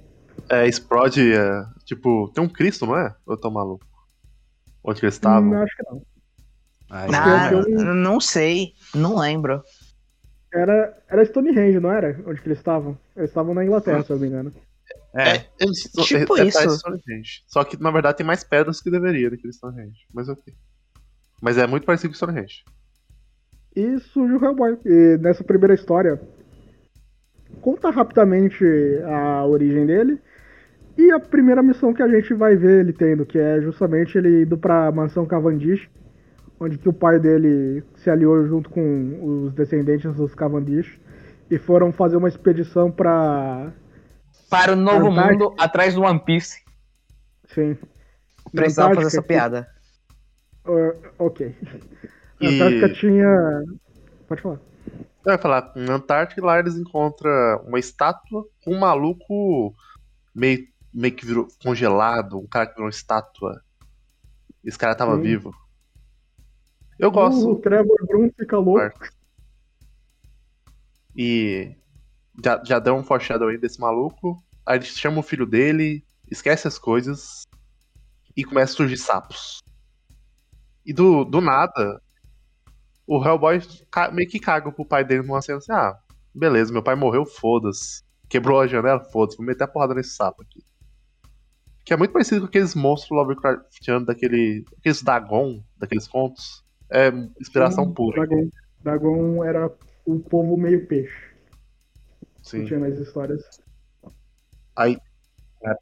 [0.50, 3.14] É, explode, é, tipo, tem um Cristo, não é?
[3.26, 3.84] Eu tô maluco?
[4.84, 5.50] Onde que eles estavam?
[5.50, 6.02] Hum, acho que não.
[6.88, 9.62] Aí, Ah, eu- eu- não sei, não lembro.
[10.52, 12.16] Era, era Stonehenge, não era?
[12.26, 12.96] Onde que eles estavam?
[13.16, 14.52] Eles estavam na Inglaterra, se eu não me engano.
[15.16, 16.58] é, É, eles, Tipo é, é, isso.
[16.58, 17.42] é Stonehenge.
[17.48, 19.98] Só que na verdade tem mais pedras que deveria daquele Stonehenge.
[20.14, 20.54] Mas ok.
[21.42, 22.62] Mas é muito parecido com Stonehenge.
[23.74, 24.78] E surge o Hellboy.
[24.84, 26.20] E nessa primeira história,
[27.60, 28.64] conta rapidamente
[29.04, 30.20] a origem dele
[30.96, 34.42] e a primeira missão que a gente vai ver ele tendo, que é justamente ele
[34.42, 35.88] indo pra mansão Cavendish,
[36.58, 40.98] onde que o pai dele se aliou junto com os descendentes dos Cavendish
[41.50, 43.72] e foram fazer uma expedição pra.
[44.48, 46.62] Para o novo mundo atrás do One Piece.
[47.46, 47.76] Sim.
[48.52, 49.68] Precisava fazer essa piada.
[50.66, 51.54] Uh, ok.
[52.40, 53.64] E- Antártica tinha.
[54.28, 54.60] Pode falar.
[55.26, 59.74] Eu ia falar, na Antártica lá eles encontram uma estátua com um maluco
[60.32, 63.60] meio meio que virou congelado, um cara que virou uma estátua.
[64.64, 65.22] Esse cara tava Sim.
[65.22, 65.52] vivo.
[66.96, 67.50] Eu gosto.
[67.50, 69.08] O Trevor Brum fica louco.
[71.14, 71.74] E
[72.42, 74.42] já, já deu um foreshadow aí desse maluco.
[74.64, 77.42] Aí ele chama o filho dele, esquece as coisas
[78.36, 79.58] e começa a surgir sapos.
[80.84, 82.00] E do, do nada,
[83.06, 83.60] o Hellboy
[84.12, 85.98] meio que caga pro pai dele numa cena assim: ah,
[86.34, 88.04] beleza, meu pai morreu, foda-se.
[88.28, 90.62] Quebrou a janela, foda-se, vou meter a porrada nesse sapo aqui.
[91.84, 94.64] Que é muito parecido com aqueles monstros Lovecraftianos daquele.
[94.78, 96.64] aqueles Dagon, daqueles contos.
[96.90, 97.08] É
[97.40, 98.26] inspiração pura.
[98.26, 98.50] Dagon,
[98.82, 99.72] Dagon era
[100.04, 101.34] o povo meio peixe.
[102.42, 102.64] Que Sim.
[102.64, 103.42] tinha nas histórias.
[104.74, 104.98] Aí,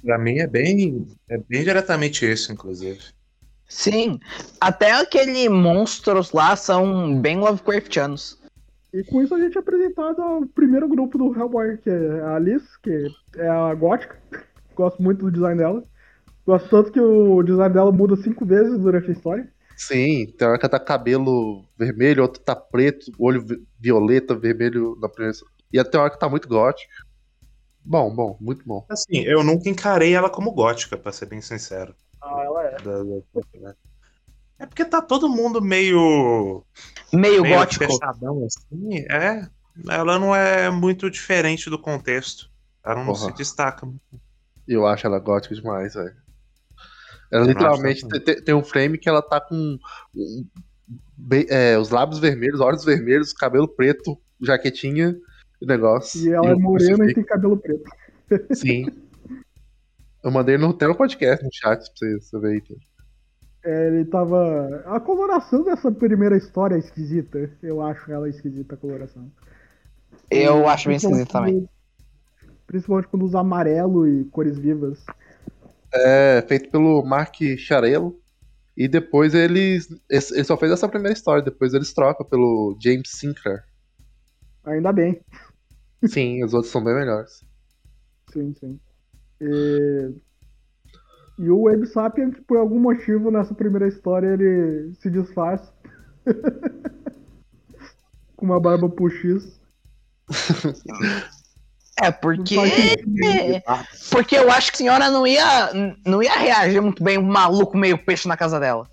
[0.03, 3.01] Pra mim é bem, é bem diretamente isso, inclusive.
[3.75, 4.21] Sim,
[4.61, 8.39] até aqueles monstros lá são bem Lovecraftianos.
[8.93, 12.37] E com isso a gente é apresentado ao primeiro grupo do Hellboy, que é a
[12.37, 14.17] Alice, que é a gótica.
[14.77, 15.83] Gosto muito do design dela.
[16.47, 19.53] Gosto tanto que o design dela muda cinco vezes durante a história.
[19.77, 24.97] Sim, tem hora que ela tá cabelo vermelho, outro tá preto, olho vi- violeta, vermelho
[25.01, 25.37] na primeira.
[25.73, 26.89] E até hora que tá muito gótico.
[27.85, 28.87] Bom, bom, muito bom.
[28.89, 31.93] Assim, eu nunca encarei ela como gótica, pra ser bem sincero.
[32.25, 32.77] Ah, ela é.
[32.77, 33.75] Da- da-
[34.59, 36.65] É porque tá todo mundo meio,
[37.13, 37.85] Meio meio gótico.
[37.87, 38.99] fechadão assim.
[39.11, 39.47] É,
[39.89, 42.49] ela não é muito diferente do contexto.
[42.85, 43.27] Ela não Porra.
[43.27, 43.87] se destaca.
[44.67, 46.15] Eu acho ela gótica demais, velho.
[47.33, 49.55] Ela literalmente acho te- te- tem um frame que ela tá com
[50.15, 50.47] um-
[51.17, 55.17] bem- é, os lábios vermelhos, olhos vermelhos, cabelo preto, jaquetinha
[55.61, 56.21] e negócio.
[56.21, 57.85] E ela é um morena e tem cabelo preto.
[58.55, 58.87] Sim.
[60.25, 62.63] Eu mandei no, até no podcast, no chat, pra você, você ver aí.
[63.63, 64.83] É, ele tava.
[64.87, 67.51] A coloração dessa primeira história é esquisita.
[67.63, 69.31] Eu acho ela esquisita a coloração.
[70.31, 71.69] Eu acho bem Principalmente também.
[72.67, 75.05] Principalmente quando usa amarelo e cores vivas.
[75.93, 78.19] É feito pelo Mark Charello.
[78.75, 79.89] E depois eles.
[80.09, 83.63] Ele só fez essa primeira história, depois eles trocam pelo James Sinclair.
[84.65, 85.21] Ainda bem.
[86.07, 87.45] Sim, os outros são bem melhores.
[88.33, 88.81] Sim, sim.
[89.45, 90.11] E,
[91.39, 95.73] e o Web Sapien, por algum motivo, nessa primeira história, ele se disfarça.
[98.37, 99.61] Com uma barba puxiz.
[102.03, 102.57] É, porque.
[102.59, 103.63] É,
[104.11, 105.71] porque eu acho que a senhora não ia,
[106.05, 108.89] não ia reagir muito bem um maluco meio peixe na casa dela.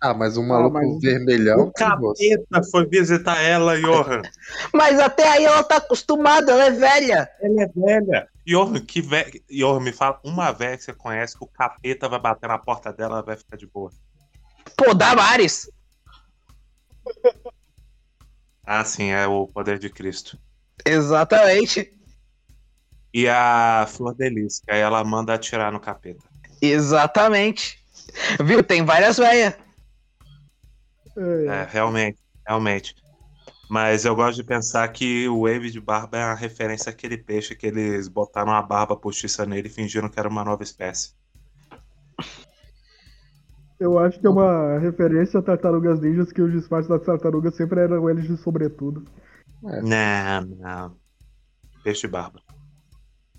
[0.00, 1.60] Ah, mas um maluco mas- vermelhão.
[1.60, 4.20] O capeta foi visitar ela, Johan.
[4.74, 7.26] Mas até aí ela tá acostumada, ela é velha.
[7.40, 8.28] Ela é velha.
[8.46, 9.42] Johan, que ve...
[9.50, 12.92] Johan, me fala uma velha que você conhece que o capeta vai bater na porta
[12.92, 13.90] dela ela vai ficar de boa.
[14.76, 15.70] Pô, Damares.
[18.66, 20.38] Ah, sim, é o poder de Cristo.
[20.86, 21.92] Exatamente.
[23.12, 26.24] E a Flor que aí ela manda atirar no capeta.
[26.62, 27.78] Exatamente.
[28.42, 28.62] Viu?
[28.62, 29.54] Tem várias velhas.
[31.16, 32.96] É, É, realmente, realmente.
[33.74, 37.56] Mas eu gosto de pensar que o Wave de Barba é uma referência àquele peixe
[37.56, 41.12] que eles botaram uma barba postiça nele e fingiram que era uma nova espécie.
[43.80, 47.80] Eu acho que é uma referência a Tartarugas Ninjas, que os disfarces das tartarugas sempre
[47.80, 49.02] eram eles de sobretudo.
[49.60, 50.96] Não, não.
[51.82, 52.38] Peixe de barba.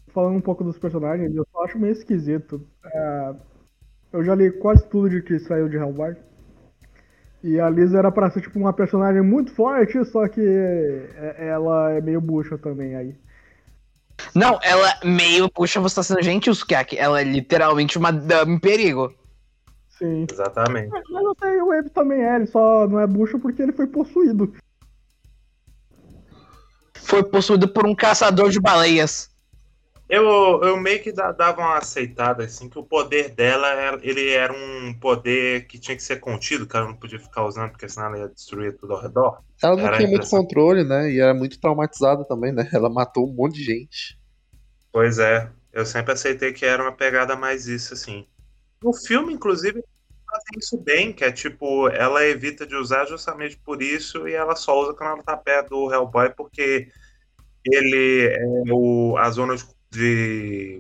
[0.10, 2.62] Falando um pouco dos personagens, eu só acho meio esquisito.
[2.84, 3.36] É,
[4.12, 6.14] eu já li quase tudo de que saiu de Hellboy.
[7.46, 11.92] E a Liz era pra ser tipo uma personagem muito forte, só que é- ela
[11.92, 13.16] é meio bucha também aí.
[14.34, 15.48] Não, ela meio.
[15.48, 16.98] Puxa, você tá sendo gentil, Skak.
[16.98, 19.14] Ela é literalmente uma dama em perigo.
[19.90, 20.26] Sim.
[20.30, 20.90] Exatamente.
[20.90, 24.52] Mas até o Wave também é, ele só não é bucha porque ele foi possuído.
[26.96, 29.30] Foi possuído por um caçador de baleias.
[30.08, 34.30] Eu, eu meio que da- dava uma aceitada, assim, que o poder dela, era- ele
[34.32, 37.90] era um poder que tinha que ser contido, que ela não podia ficar usando, porque
[37.90, 39.44] senão ela ia destruir tudo ao redor.
[39.62, 41.12] Ela não Era tinha muito controle, né?
[41.12, 42.70] E era muito traumatizada também, né?
[42.74, 44.18] Ela matou um monte de gente.
[44.92, 48.28] Pois é, eu sempre aceitei que era uma pegada mais isso, assim.
[48.84, 49.84] No filme, inclusive,
[50.30, 54.56] fazem isso bem, que é tipo, ela evita de usar justamente por isso e ela
[54.56, 56.90] só usa quando ela tá perto do Hellboy, porque
[57.66, 60.80] ele é o, a zona de, de.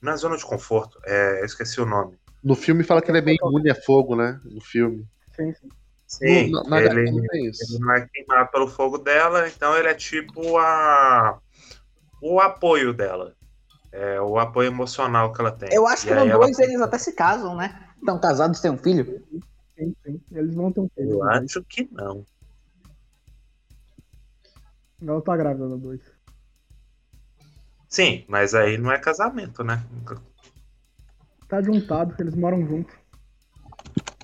[0.00, 2.16] Não é zona de conforto, é, eu esqueci o nome.
[2.42, 4.40] No filme fala que ele é bem imune a fogo, né?
[4.44, 5.04] No filme.
[5.34, 5.68] Sim, sim.
[6.06, 7.74] Sim, no, na ele, não tem isso.
[7.74, 11.38] ele não é queimado pelo fogo dela, então ele é tipo a
[12.22, 13.34] o apoio dela.
[13.92, 15.68] É o apoio emocional que ela tem.
[15.72, 17.88] Eu acho E que no ela- 2 eles até se casam, né?
[17.98, 19.22] Estão casados, têm um filho.
[19.76, 20.20] Sim, sim.
[20.30, 21.10] Eles vão ter um filho.
[21.10, 21.42] Eu dois.
[21.42, 22.24] acho que não.
[25.02, 26.00] Ela tá grávida no 2.
[27.88, 29.82] Sim, mas aí não é casamento, né?
[31.48, 32.94] Tá juntado, eles moram juntos.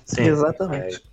[0.05, 0.23] Sim.
[0.23, 1.03] Exatamente.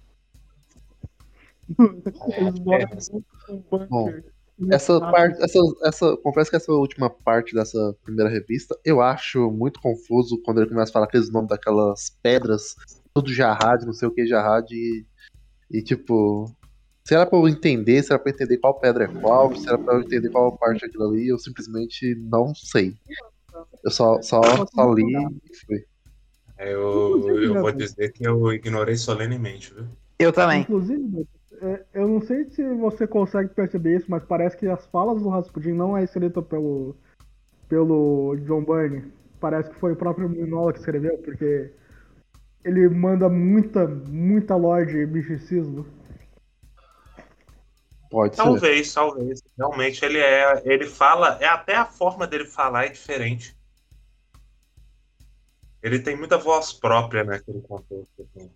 [1.79, 3.09] Eles moram juntos
[3.47, 4.33] com um bunker.
[4.71, 9.81] Essa parte, essa, essa, confesso que essa última parte dessa primeira revista eu acho muito
[9.81, 12.77] confuso quando ele começa a falar aqueles nomes daquelas pedras,
[13.15, 15.05] tudo Jarrad, não sei o que Jarrad, e,
[15.71, 16.55] e tipo,
[17.05, 19.69] se era pra eu entender, se era pra eu entender qual pedra é qual, se
[19.69, 22.95] era pra eu entender qual parte é aquilo ali, eu simplesmente não sei.
[23.85, 25.85] Eu só, só, só li e fui.
[26.59, 29.85] Eu, eu vou dizer que eu ignorei solenemente, viu?
[30.19, 30.61] Eu também.
[30.61, 31.27] Inclusive,
[31.61, 35.29] é, eu não sei se você consegue perceber isso, mas parece que as falas do
[35.29, 36.95] Rasputin não é escrita pelo,
[37.69, 39.13] pelo John Byrne.
[39.41, 41.73] Parece que foi o próprio Minola que escreveu, porque
[42.65, 45.85] ele manda muita, muita lore de misticismo.
[48.13, 48.43] Pode ser.
[48.43, 49.43] Talvez, talvez.
[49.57, 50.63] Realmente ele é.
[50.67, 51.39] Ele fala.
[51.41, 53.57] É até a forma dele falar é diferente.
[55.83, 58.29] Ele tem muita voz própria naquele contexto.
[58.37, 58.53] assim.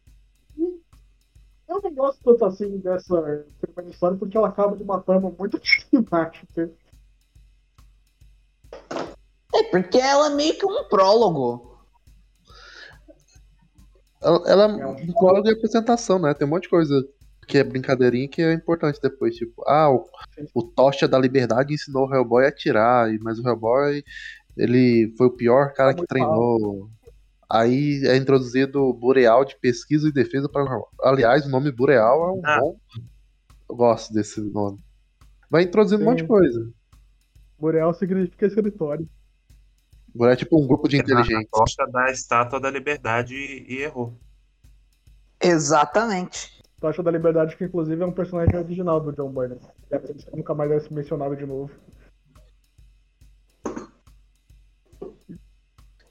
[1.67, 5.59] Eu não gosto tanto assim dessa primeira história porque ela acaba de uma forma muito
[5.89, 6.71] climática.
[9.55, 11.81] É porque ela é meio que um prólogo.
[14.21, 16.35] Ela, ela É é um colo de apresentação, né?
[16.35, 17.09] Tem um monte de coisa
[17.47, 19.35] que é brincadeirinha que é importante depois.
[19.37, 20.07] Tipo, ah, o,
[20.55, 24.03] o Tocha da Liberdade ensinou o Hellboy a atirar, mas o Hellboy,
[24.57, 26.91] ele foi o pior cara que muito treinou.
[27.49, 30.89] Aí é introduzido o Boreal de Pesquisa e Defesa Paranormal.
[31.03, 32.59] Aliás, o nome Boreal é um Ah.
[32.61, 32.77] bom.
[33.69, 34.79] Eu gosto desse nome.
[35.49, 36.29] Vai introduzindo um monte de Sim.
[36.29, 36.71] coisa.
[37.59, 39.09] Boreal significa escritório.
[40.15, 41.49] Boreal é tipo um grupo de Na inteligentes.
[41.51, 44.19] tocha da Estátua da Liberdade e, e errou.
[45.41, 46.56] Exatamente.
[46.81, 49.59] Tocha da Liberdade, que inclusive é um personagem original do John Byrne.
[49.91, 50.01] É,
[50.35, 51.71] nunca mais vai ser mencionado de novo.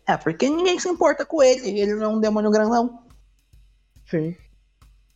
[0.07, 1.79] É, porque ninguém se importa com ele.
[1.79, 3.03] Ele não é um demônio grandão.
[4.05, 4.35] Sim.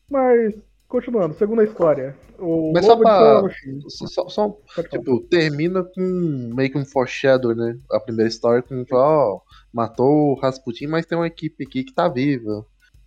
[0.10, 0.56] Mas,
[0.88, 2.18] continuando, segunda história.
[2.40, 3.44] O Mas só pra-.
[3.88, 4.84] Só, só- um.
[4.90, 7.78] Tipo, termina com meio que um foreshadow, né?
[7.92, 9.42] A primeira história com, ó,
[9.74, 12.66] matou o Rasputin, mas tem uma equipe aqui que tá viva.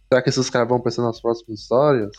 [0.09, 2.11] Será que esses caras vão pensar nas próximas histórias?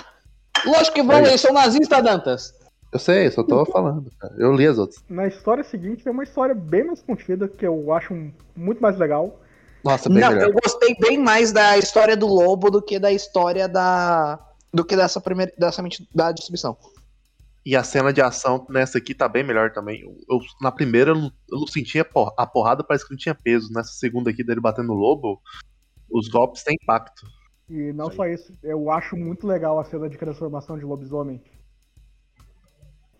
[0.66, 1.28] Lógico que vão, É.
[1.30, 2.54] eles são nazistas, Dantas.
[2.92, 4.36] Eu sei, só tô falando, cara.
[4.38, 5.04] Eu li as outras.
[5.10, 8.14] Na história seguinte tem uma história bem mais contida, que eu acho
[8.56, 9.40] muito mais legal.
[9.84, 10.48] Nossa, bem Não, melhor.
[10.50, 14.40] eu gostei bem mais da história do lobo do que da história da.
[14.74, 15.52] do que dessa primeira.
[15.58, 16.78] dessa da distribuição.
[17.66, 20.02] E a cena de ação nessa aqui tá bem melhor também.
[20.02, 23.72] Eu- eu- na primeira eu eu sentia por- a porrada, parece que não tinha peso.
[23.74, 25.42] Nessa segunda aqui dele batendo no lobo,
[26.12, 27.26] os golpes têm impacto.
[27.74, 31.44] E não Isso só isso, eu acho muito legal a cena de transformação de lobisomem.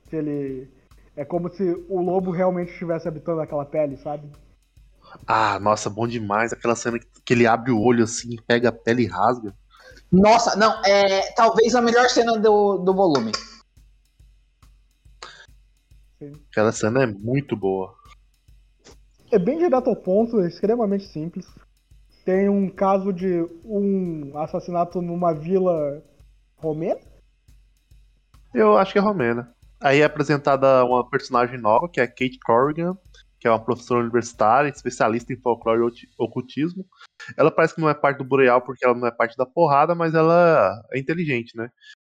[0.08, 0.72] Que ele.
[1.16, 4.30] É como se o lobo realmente estivesse habitando aquela pele, sabe?
[5.26, 6.54] Ah, nossa, bom demais.
[6.54, 9.56] Aquela cena que, que ele abre o olho assim, pega a pele e rasga.
[10.12, 13.32] Nossa, não, é talvez a melhor cena do, do volume.
[16.52, 17.96] Aquela cena é muito boa.
[19.32, 21.48] É bem direto ao ponto, é extremamente simples.
[22.26, 26.02] Tem um caso de um assassinato numa vila
[26.56, 27.00] romena.
[28.54, 29.54] Eu acho que é romena.
[29.82, 32.98] Aí é apresentada uma personagem nova, que é Kate Corrigan,
[33.40, 36.86] que é uma professora universitária, especialista em folclore e ocultismo.
[37.36, 39.94] Ela parece que não é parte do Boreal porque ela não é parte da porrada,
[39.94, 41.70] mas ela é inteligente, né?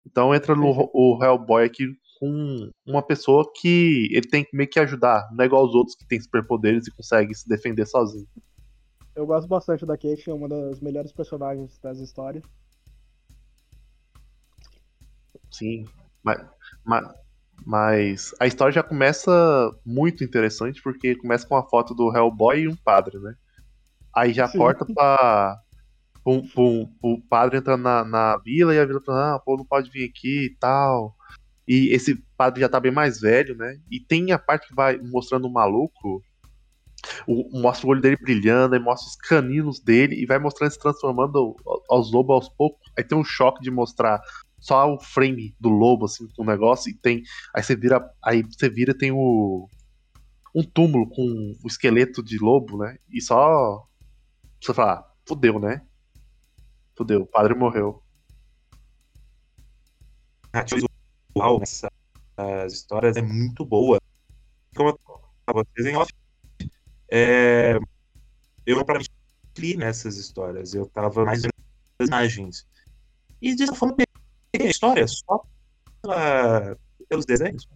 [0.06, 1.88] Então entra no o Hellboy aqui
[2.20, 5.96] com uma pessoa que ele tem que meio que ajudar, não é igual aos outros
[5.96, 8.28] que tem superpoderes e consegue se defender sozinho.
[9.16, 12.44] Eu gosto bastante da Kate, é uma das melhores personagens das histórias.
[15.50, 15.86] Sim,
[16.22, 16.46] mas,
[16.84, 17.08] mas,
[17.66, 19.32] mas a história já começa
[19.86, 23.36] muito interessante porque começa com a foto do Hellboy e um padre, né?
[24.14, 24.58] Aí já Sim.
[24.58, 25.58] corta pra,
[26.22, 30.10] pro padre entrando na, na vila e a vila falando, ah, pô, não pode vir
[30.10, 31.16] aqui e tal.
[31.66, 33.80] E esse padre já tá bem mais velho, né?
[33.90, 36.22] E tem a parte que vai mostrando o maluco,
[37.28, 40.80] o- mostra o olho dele brilhando, aí mostra os caninos dele e vai mostrando se
[40.80, 41.56] transformando
[41.90, 42.80] aos lobos aos poucos.
[42.98, 44.20] Aí tem um choque de mostrar
[44.60, 47.22] só o frame do lobo, assim, com o negócio, e tem.
[47.56, 48.02] Aí você vira.
[48.24, 49.70] Aí você vira tem o.
[50.56, 51.22] Um túmulo com
[51.64, 52.98] o esqueleto de lobo, né?
[53.10, 53.86] E só.
[54.62, 55.82] Você fala, ah, fudeu, né?
[56.98, 58.02] Fudeu, o padre morreu.
[61.36, 64.00] Visual nessas histórias é muito boa.
[64.76, 65.00] Como eu
[65.54, 66.12] vocês em off,
[67.12, 67.76] é,
[68.66, 69.10] eu propriamente
[69.58, 70.74] li nessas histórias.
[70.74, 71.52] Eu tava mais vendo
[72.02, 72.68] as imagens.
[73.42, 75.44] E de certa forma, peguei a história só
[76.02, 76.78] pela-
[77.10, 77.68] pelos desenhos.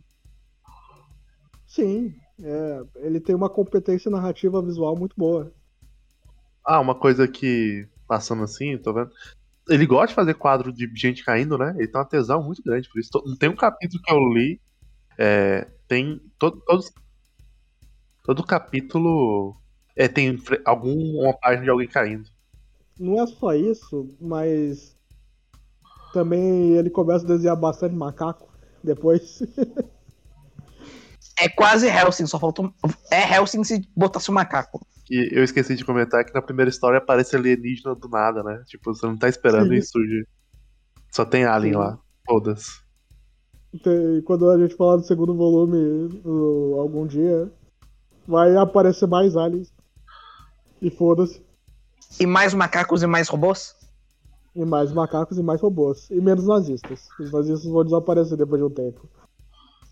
[1.67, 5.53] Sim, É, ele tem uma competência narrativa visual muito boa.
[6.65, 9.11] Ah, uma coisa que, passando assim, tô vendo.
[9.69, 11.73] Ele gosta de fazer quadro de gente caindo, né?
[11.77, 13.09] Ele tem uma tesão muito grande por isso.
[13.39, 14.61] Tem um capítulo que eu li.
[15.19, 16.21] é, tem.
[16.39, 16.91] Todo, todos,
[18.29, 19.55] todo capítulo
[19.95, 22.29] é, tem alguma página de alguém caindo.
[22.99, 24.95] Não é só isso, mas
[26.13, 28.47] também ele começa a desenhar bastante macaco
[28.83, 29.41] depois.
[31.41, 32.73] É quase Helsing, só faltou.
[33.09, 34.85] É Helsing se botasse um macaco.
[35.09, 38.61] E eu esqueci de comentar que na primeira história aparece alienígena do nada, né?
[38.67, 39.75] Tipo, você não tá esperando Sim.
[39.75, 40.27] e surge.
[41.09, 41.79] Só tem alien Sim.
[41.79, 41.97] lá.
[42.27, 42.81] Foda-se.
[43.81, 46.21] Tem- quando a gente falar do segundo volume
[46.77, 47.49] algum dia,
[48.29, 49.73] vai aparecer mais aliens.
[50.79, 51.43] E foda-se.
[52.19, 53.75] E mais macacos e mais robôs?
[54.55, 56.09] E mais macacos e mais robôs.
[56.11, 57.09] E menos nazistas.
[57.19, 59.09] Os nazistas vão desaparecer depois de um tempo.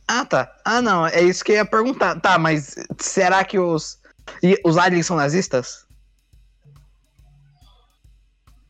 [0.08, 0.56] Ah, tá.
[0.64, 1.06] Ah, não.
[1.08, 2.20] É isso que eu ia perguntar.
[2.22, 4.00] Tá, mas será que os.
[4.42, 5.86] e os aliens são nazistas?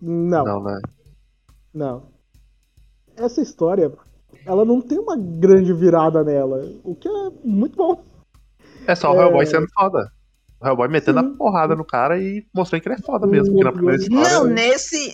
[0.01, 0.79] Não, Não, né?
[1.73, 2.03] não.
[3.15, 3.91] Essa história,
[4.45, 6.61] ela não tem uma grande virada nela.
[6.83, 8.03] O que é muito bom.
[8.87, 9.23] É só o É.
[9.23, 10.11] Hellboy sendo foda.
[10.59, 11.27] O Hellboy metendo Sim.
[11.27, 13.61] a porrada no cara e mostrando que ele é foda mesmo.
[13.63, 14.39] Na primeira Não, história.
[14.39, 15.13] Não, nesse.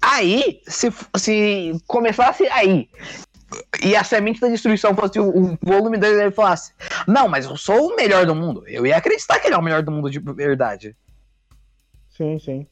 [0.00, 2.88] Aí, se, se começasse aí.
[3.82, 6.72] E a semente da destruição fosse o, o volume dele ele falasse:
[7.06, 8.62] Não, mas eu sou o melhor do mundo.
[8.66, 10.96] Eu ia acreditar que ele é o melhor do mundo de verdade.
[12.10, 12.66] Sim, sim.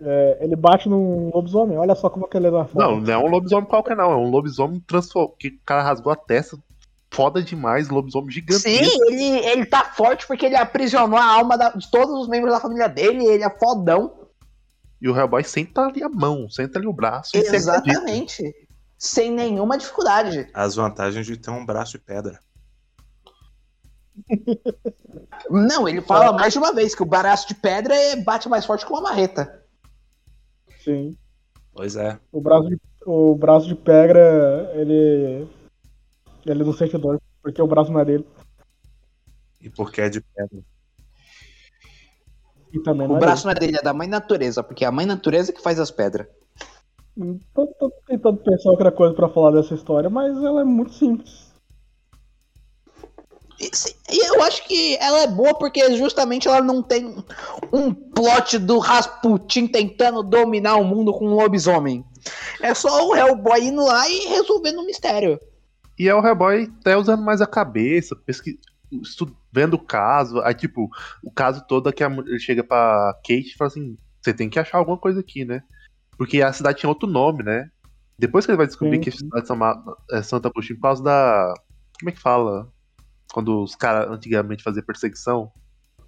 [0.00, 1.78] É, ele bate num lobisomem.
[1.78, 2.78] Olha só como que ele é na foto.
[2.78, 4.12] Não, não é um lobisomem qualquer, não.
[4.12, 5.36] É um lobisomem transformado.
[5.38, 6.58] Que o cara rasgou a testa.
[7.14, 8.68] Foda demais, lobisomem gigantesco.
[8.68, 12.52] Sim, ele, ele tá forte porque ele aprisionou a alma da- de todos os membros
[12.52, 13.24] da família dele.
[13.24, 14.28] Ele é fodão.
[15.00, 17.36] E o Hellboy senta ali a mão, senta ali o braço.
[17.36, 17.40] e.
[17.40, 18.42] Exatamente.
[18.98, 20.48] Sem nenhuma dificuldade.
[20.54, 22.40] As vantagens de ter um braço de pedra.
[25.50, 28.64] Não, ele fala mais de uma vez que o baraço de pedra é- bate mais
[28.64, 29.62] forte que uma marreta.
[30.82, 31.16] Sim.
[31.72, 32.18] Pois é.
[32.32, 35.46] O braço de, o braço de pedra, ele.
[36.46, 38.26] Ele não sente dor, porque o braço não é dele.
[39.60, 40.62] E porque é de pedra.
[42.72, 44.88] E também O não é braço não é dele, é da mãe natureza, porque é
[44.88, 46.26] a mãe natureza que faz as pedras.
[47.16, 47.40] dele.
[47.54, 51.54] Tô, tô tentando pensar outra coisa pra falar dessa história, mas ela é muito simples.
[53.60, 53.70] E,
[54.10, 57.24] e eu acho que ela é boa porque justamente ela não tem
[57.72, 62.04] um plot do Rasputin tentando dominar o mundo com um lobisomem.
[62.60, 65.38] É só o Hellboy indo lá e resolvendo o mistério.
[65.98, 68.58] E é o Hellboy até usando mais a cabeça, pesqui...
[69.52, 70.40] vendo o caso.
[70.40, 70.88] Aí, tipo,
[71.22, 74.48] o caso todo é que a ele chega pra Kate e fala assim: você tem
[74.48, 75.62] que achar alguma coisa aqui, né?
[76.16, 77.70] Porque a cidade tinha outro nome, né?
[78.18, 79.48] Depois que ele vai descobrir Sim, que a cidade
[80.12, 81.54] é Santa Agostinho por causa da.
[81.98, 82.72] Como é que fala?
[83.32, 85.52] Quando os caras antigamente faziam perseguição.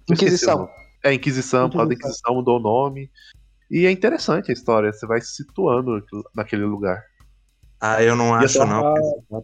[0.09, 0.69] Inquisição.
[1.03, 2.33] É, Inquisição, por causa da Inquisição.
[2.33, 3.11] Inquisição mudou o nome.
[3.69, 6.01] E é interessante a história, você vai se situando
[6.33, 7.03] naquele lugar.
[7.79, 8.93] Ah, eu não acho não.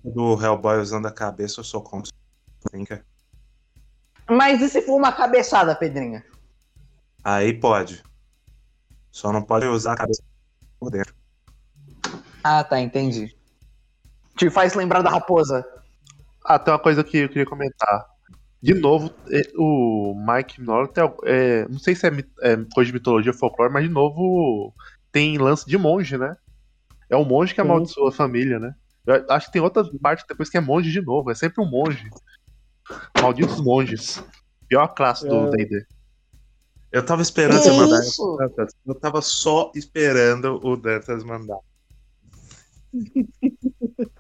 [0.04, 2.12] do Hellboy usando a cabeça, eu sou contra.
[2.72, 3.06] Brinca.
[4.30, 6.26] Mas e se for uma cabeçada, Pedrinha?
[7.24, 8.04] Aí pode.
[9.12, 10.24] Só não pode usar a cabeça
[10.80, 11.14] por dentro.
[12.44, 13.36] Ah, tá, entendi.
[14.36, 15.66] Te faz lembrar da raposa.
[16.44, 18.06] Ah, tem uma coisa que eu queria comentar.
[18.62, 22.10] De novo, é, o Mike Minola al- é, não sei se é,
[22.42, 24.74] é coisa de mitologia ou folclore, mas de novo
[25.12, 26.36] tem lance de monge, né?
[27.10, 28.74] É o monge que amaldiçoa a família, né?
[29.06, 31.30] Eu acho que tem outra parte depois que é monge de novo.
[31.30, 32.10] É sempre um monge.
[33.22, 34.24] Malditos monges.
[34.68, 35.52] Pior classe do É.
[35.52, 35.86] D&D.
[36.92, 38.38] Eu tava esperando Que você mandar isso?
[38.86, 41.60] Eu tava só esperando o Dantas mandar.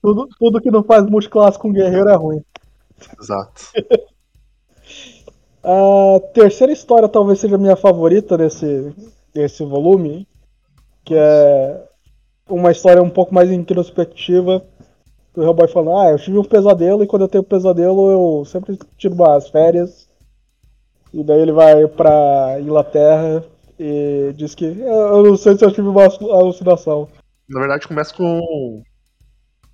[0.00, 2.40] Tudo, tudo que não faz multiclasse com guerreiro é ruim.
[3.20, 3.72] Exato.
[5.68, 8.94] A terceira história talvez seja a minha favorita desse,
[9.34, 10.24] desse volume,
[11.06, 11.84] que é
[12.50, 14.62] uma história um pouco mais introspectiva.
[15.34, 18.78] O Hellboy falando, ah, eu tive um pesadelo e quando eu tenho pesadelo eu sempre
[18.98, 20.08] tiro umas férias.
[21.14, 23.44] E daí ele vai pra Inglaterra
[23.78, 27.08] e diz que eu não sei se eu tive uma alucinação.
[27.48, 28.82] Na verdade, começa com.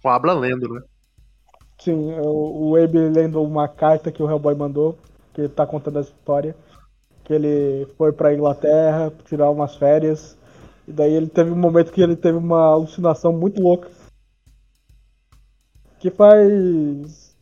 [0.02, 0.82] Com a Abla lendo, né?
[1.78, 4.98] Sim, o, o Abe lendo uma carta que o Hellboy mandou,
[5.32, 6.54] que ele tá contando essa história.
[7.24, 10.36] Que ele foi pra Inglaterra tirar umas férias.
[10.86, 13.90] E daí ele teve um momento que ele teve uma alucinação muito louca.
[15.98, 17.36] Que faz.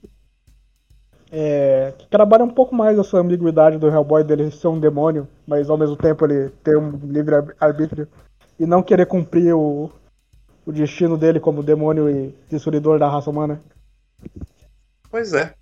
[1.32, 5.70] É, que trabalha um pouco mais essa ambiguidade do Hellboy dele ser um demônio, mas
[5.70, 8.08] ao mesmo tempo ele ter um livre ar- arbítrio
[8.58, 9.90] e não querer cumprir o,
[10.66, 13.62] o destino dele como demônio e destruidor da raça humana.
[15.08, 15.54] Pois é.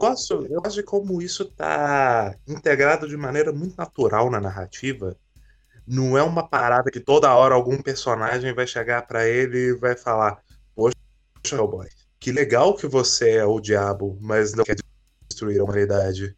[0.00, 5.14] gosto, eu gosto de como isso tá integrado de maneira muito natural na narrativa.
[5.92, 9.96] Não é uma parada que toda hora algum personagem vai chegar pra ele e vai
[9.96, 10.38] falar:
[10.74, 10.94] Poxa,
[11.52, 11.88] Hellboy,
[12.20, 14.76] que legal que você é o diabo, mas não quer
[15.28, 16.36] destruir a humanidade.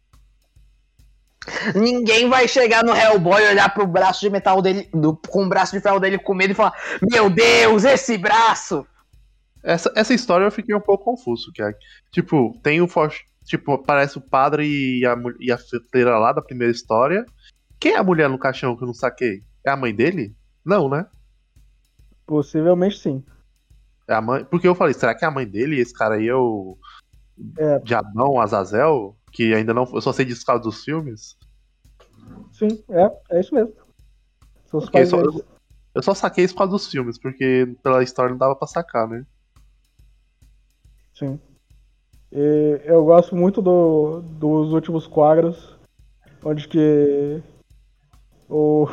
[1.75, 5.73] Ninguém vai chegar no Hellboy, olhar pro braço de metal dele, do- com o braço
[5.75, 6.73] de ferro dele com medo e falar:
[7.11, 8.85] Meu Deus, esse braço!
[9.61, 11.73] Essa, essa história eu fiquei um pouco confuso, que é,
[12.11, 13.13] tipo, tem o For-
[13.45, 17.25] tipo, aparece o padre e a, e a lá da primeira história.
[17.83, 19.43] Quem é a mulher no caixão que eu não saquei?
[19.61, 20.33] É a mãe dele?
[20.63, 21.05] Não, né?
[22.25, 23.21] Possivelmente sim.
[24.07, 25.81] É a mãe, porque eu falei, será que é a mãe dele?
[25.81, 26.77] Esse cara aí é o
[27.57, 27.79] É.
[27.79, 31.35] Diabão, Azazel, que ainda não, eu só sei disso por causa dos filmes.
[32.53, 33.73] Sim, é, é isso mesmo.
[34.67, 35.43] São os Ok, pais só- deles.
[35.93, 39.09] Eu só saquei isso por causa dos filmes, porque pela história não dava pra sacar,
[39.09, 39.25] né?
[41.13, 41.37] Sim.
[42.31, 45.77] E eu gosto muito do, dos últimos quadros,
[46.45, 47.43] onde que
[48.53, 48.87] o,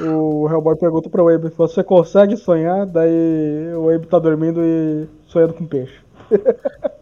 [0.00, 2.86] o Hellboy pergunta pro Abe, você consegue sonhar?
[2.86, 6.00] Daí o Abe tá dormindo e sonhando com peixe.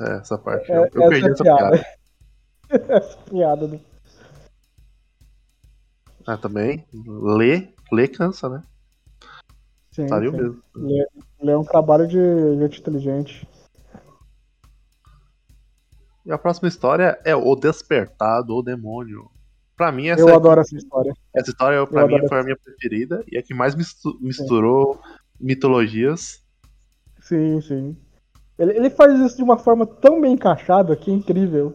[0.00, 0.72] É, essa parte.
[0.72, 1.70] É, eu eu essa perdi essa piada.
[1.70, 1.86] piada.
[2.96, 3.80] essa piada, né?
[6.26, 6.86] Ah, também.
[6.94, 8.62] Ler, ler cansa, né?
[9.90, 10.14] Sim, sim.
[10.14, 11.06] Ele,
[11.38, 12.16] ele é um trabalho de
[12.60, 13.46] gente inteligente.
[16.24, 19.28] E a próxima história é O Despertado, o Demônio.
[19.76, 21.12] Pra mim, essa, Eu aqui- adoro essa história.
[21.34, 25.00] essa história pra eu mim foi a minha preferida e a que mais mistu- misturou
[25.40, 26.40] mitologias.
[27.20, 27.96] Sim, sim.
[28.58, 31.74] Ele, ele faz isso de uma forma tão bem encaixada que é incrível.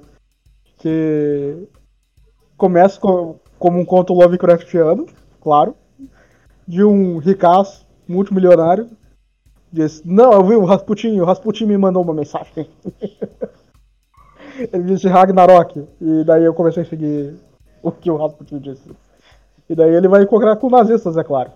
[0.77, 1.67] Que
[2.55, 5.07] começa co- como um conto Lovecraftiano,
[5.41, 5.75] claro,
[6.67, 8.89] de um ricaço multimilionário.
[9.73, 12.69] Diz, não, eu vi o Rasputin, o Rasputin me mandou uma mensagem.
[14.57, 17.35] Ele disse Ragnarok, e daí eu comecei a seguir
[17.81, 18.89] o que o Rasputin disse.
[19.69, 21.51] E daí ele vai encontrar com nazistas, é claro.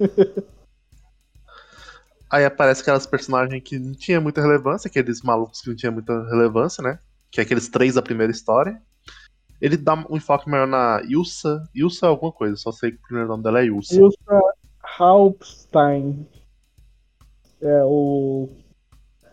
[2.30, 6.24] Aí aparece aquelas personagens que não tinha muita relevância, aqueles malucos que não tinha muita
[6.30, 6.98] relevância, né?
[7.30, 8.80] Que é aqueles três da primeira história.
[9.60, 11.68] Ele dá um enfoque maior na Ilsa.
[11.74, 13.94] Ilsa é alguma coisa, só sei que o primeiro nome dela é Ilsa.
[13.94, 14.40] Ilsa
[14.98, 16.26] Halpstein.
[17.60, 18.48] É, o,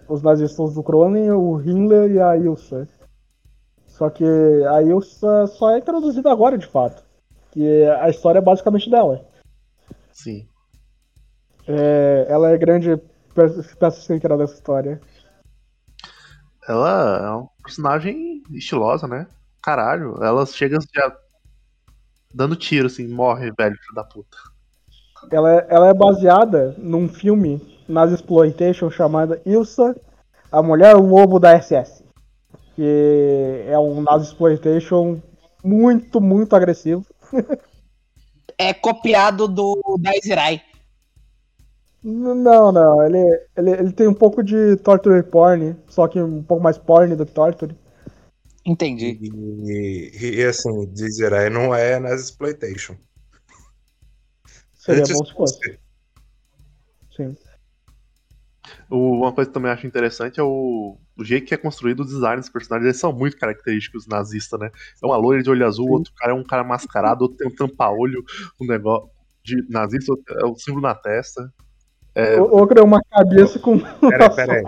[0.09, 2.87] os nazistas do Cronen, o Himmler e a Ilsa.
[3.85, 7.03] Só que a Ilsa só é introduzida agora, de fato.
[7.51, 9.25] Que a história é basicamente dela.
[10.11, 10.47] Sim.
[11.67, 12.97] É, ela é grande
[13.33, 14.99] pe- peça central dessa história.
[16.67, 19.27] Ela é um personagem estilosa, né?
[19.61, 21.17] Caralho, ela chega já
[22.33, 24.37] dando tiro, assim, morre, velho, filho da puta.
[25.31, 29.99] Ela é, ela é baseada num filme nas Exploitation chamado Ilsa,
[30.51, 32.03] a Mulher Lobo da SS.
[32.75, 35.19] Que é um Nazi Exploitation
[35.63, 37.05] muito, muito agressivo.
[38.57, 40.61] É copiado do da Izirai.
[42.03, 43.17] Não, não, ele,
[43.57, 47.25] ele, ele tem um pouco de torture porn, só que um pouco mais porn do
[47.25, 47.75] que torture.
[48.65, 49.17] Entendi.
[49.21, 52.95] E, e, e, assim, dizer aí não é nas exploitation.
[54.77, 55.79] Seria Antes bom se fosse.
[58.89, 62.05] O- uma coisa que também acho interessante é o, o jeito que é construído o
[62.05, 62.85] design dos personagens.
[62.87, 64.71] Eles são muito característicos nazistas, né?
[65.01, 65.91] É uma loira de olho azul, Sim.
[65.93, 68.23] outro cara é um cara mascarado, outro tem um tampa-olho,
[68.59, 69.09] um negócio
[69.43, 71.51] de nazista, é o símbolo na testa.
[72.15, 73.77] É, O- Outro é uma cabeça com.
[73.79, 74.63] Peraí, peraí.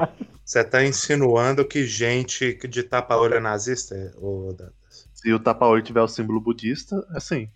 [0.46, 3.96] Você tá insinuando que gente de tapa-olho é nazista?
[4.18, 5.10] ô, Dantas?
[5.14, 7.48] se o tapa-olho tiver o símbolo budista, é assim.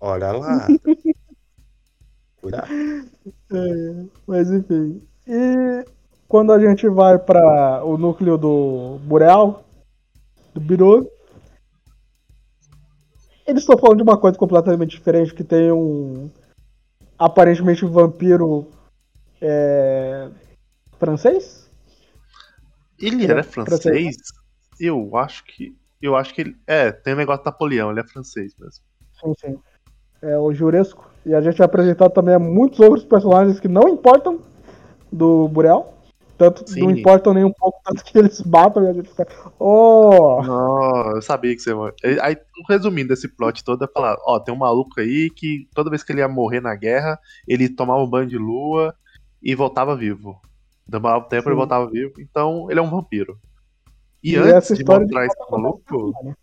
[0.00, 0.66] Olha lá.
[2.40, 2.68] Cuidado.
[3.52, 5.02] É, mas enfim.
[5.26, 5.84] E
[6.28, 9.64] quando a gente vai para o núcleo do Boreal,
[10.54, 11.08] do Biro,
[13.46, 16.30] eles estão falando de uma coisa completamente diferente, que tem um
[17.18, 18.66] aparentemente vampiro
[19.40, 20.28] é,
[20.98, 21.70] francês?
[22.98, 23.82] Ele É, era francês.
[23.82, 24.16] francês?
[24.80, 25.76] Eu acho que.
[26.00, 26.56] Eu acho que ele.
[26.66, 28.82] É, tem um negócio de Napoleão, ele é francês mesmo.
[29.20, 29.58] Sim, sim.
[30.20, 31.10] É o Juresco.
[31.26, 34.40] E a gente vai apresentar também muitos outros personagens que não importam
[35.12, 36.02] do Boreal.
[36.38, 36.80] Tanto Sim.
[36.80, 39.28] não importam nem um pouco, tanto que eles batam e a gente fica.
[39.60, 40.42] Oh!
[40.42, 42.36] Não, eu sabia que você ia Aí,
[42.68, 46.10] resumindo esse plot todo, é falar: ó, tem um maluco aí que toda vez que
[46.10, 48.92] ele ia morrer na guerra, ele tomava um banho de lua
[49.40, 50.40] e voltava vivo.
[50.84, 52.14] Demorava tempo e voltava vivo.
[52.18, 53.38] Então, ele é um vampiro.
[54.22, 56.34] E, E antes de história de mostrar esse maluco, né?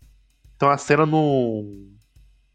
[0.58, 1.94] tem uma cena num.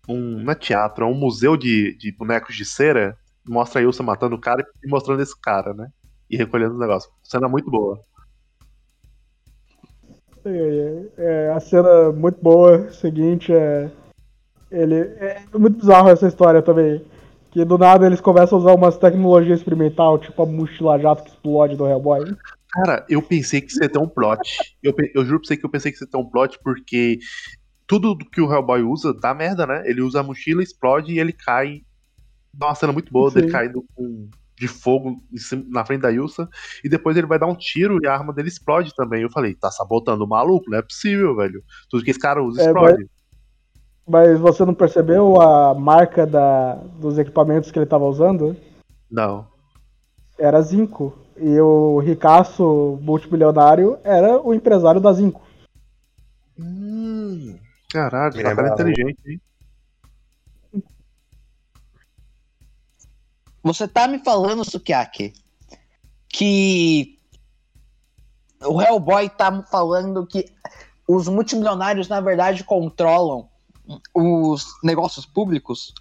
[0.08, 3.18] Um, não é teatro, é um museu de, de bonecos de cera.
[3.48, 5.90] Mostra a Ilsa matando o cara e mostrando esse cara, né?
[6.30, 7.14] E recolhendo os negócios.
[7.24, 8.00] Cena muito boa.
[10.46, 13.90] É, é, a cena muito boa, seguinte, é.
[14.72, 14.96] Ele.
[14.96, 17.04] É muito bizarro essa história também.
[17.52, 21.30] Que do nada eles começam a usar umas tecnologias experimental, tipo a mochila jato que
[21.30, 22.36] explode do Hellboy.
[22.70, 24.76] Cara, eu pensei que você ia ter um plot.
[24.84, 27.18] Eu, eu juro pra você que eu pensei que você ia ter um plot, porque
[27.88, 29.84] tudo que o Hellboy usa dá merda, né?
[29.86, 31.82] Ele usa a mochila, explode e ele cai.
[32.54, 33.54] Dá uma cena muito boa dele Sim.
[33.54, 36.48] caindo com, de fogo em cima- na frente da Ilsa.
[36.84, 39.22] E depois ele vai dar um tiro e a arma dele explode também.
[39.22, 40.70] Eu falei, tá sabotando o maluco?
[40.70, 41.64] Não é possível, velho.
[41.90, 43.10] Tudo que esse cara usa É, explode.
[44.08, 48.56] Mas você não percebeu a marca da, dos equipamentos que ele tava usando?
[49.10, 49.48] Não.
[50.38, 51.18] Era Zinco.
[51.38, 55.42] E o ricaço multimilionário era o empresário da Zinco.
[56.58, 57.58] Hum,
[57.92, 58.90] caralho, Me tá cara lembrava.
[58.90, 59.42] inteligente, hein?
[63.66, 65.34] Você tá me falando, Sukiyaki,
[66.30, 67.18] que
[68.64, 70.46] o Hellboy tá falando que
[71.08, 73.50] os multimilionários, na verdade, controlam
[74.14, 75.92] os negócios públicos?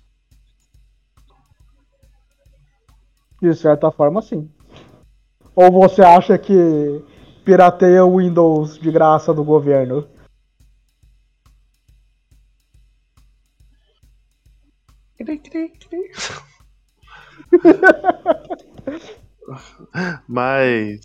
[3.40, 4.52] De certa forma, sim.
[5.56, 7.02] Ou você acha que
[7.46, 10.06] pirateia o Windows de graça do governo?
[20.28, 21.00] Mas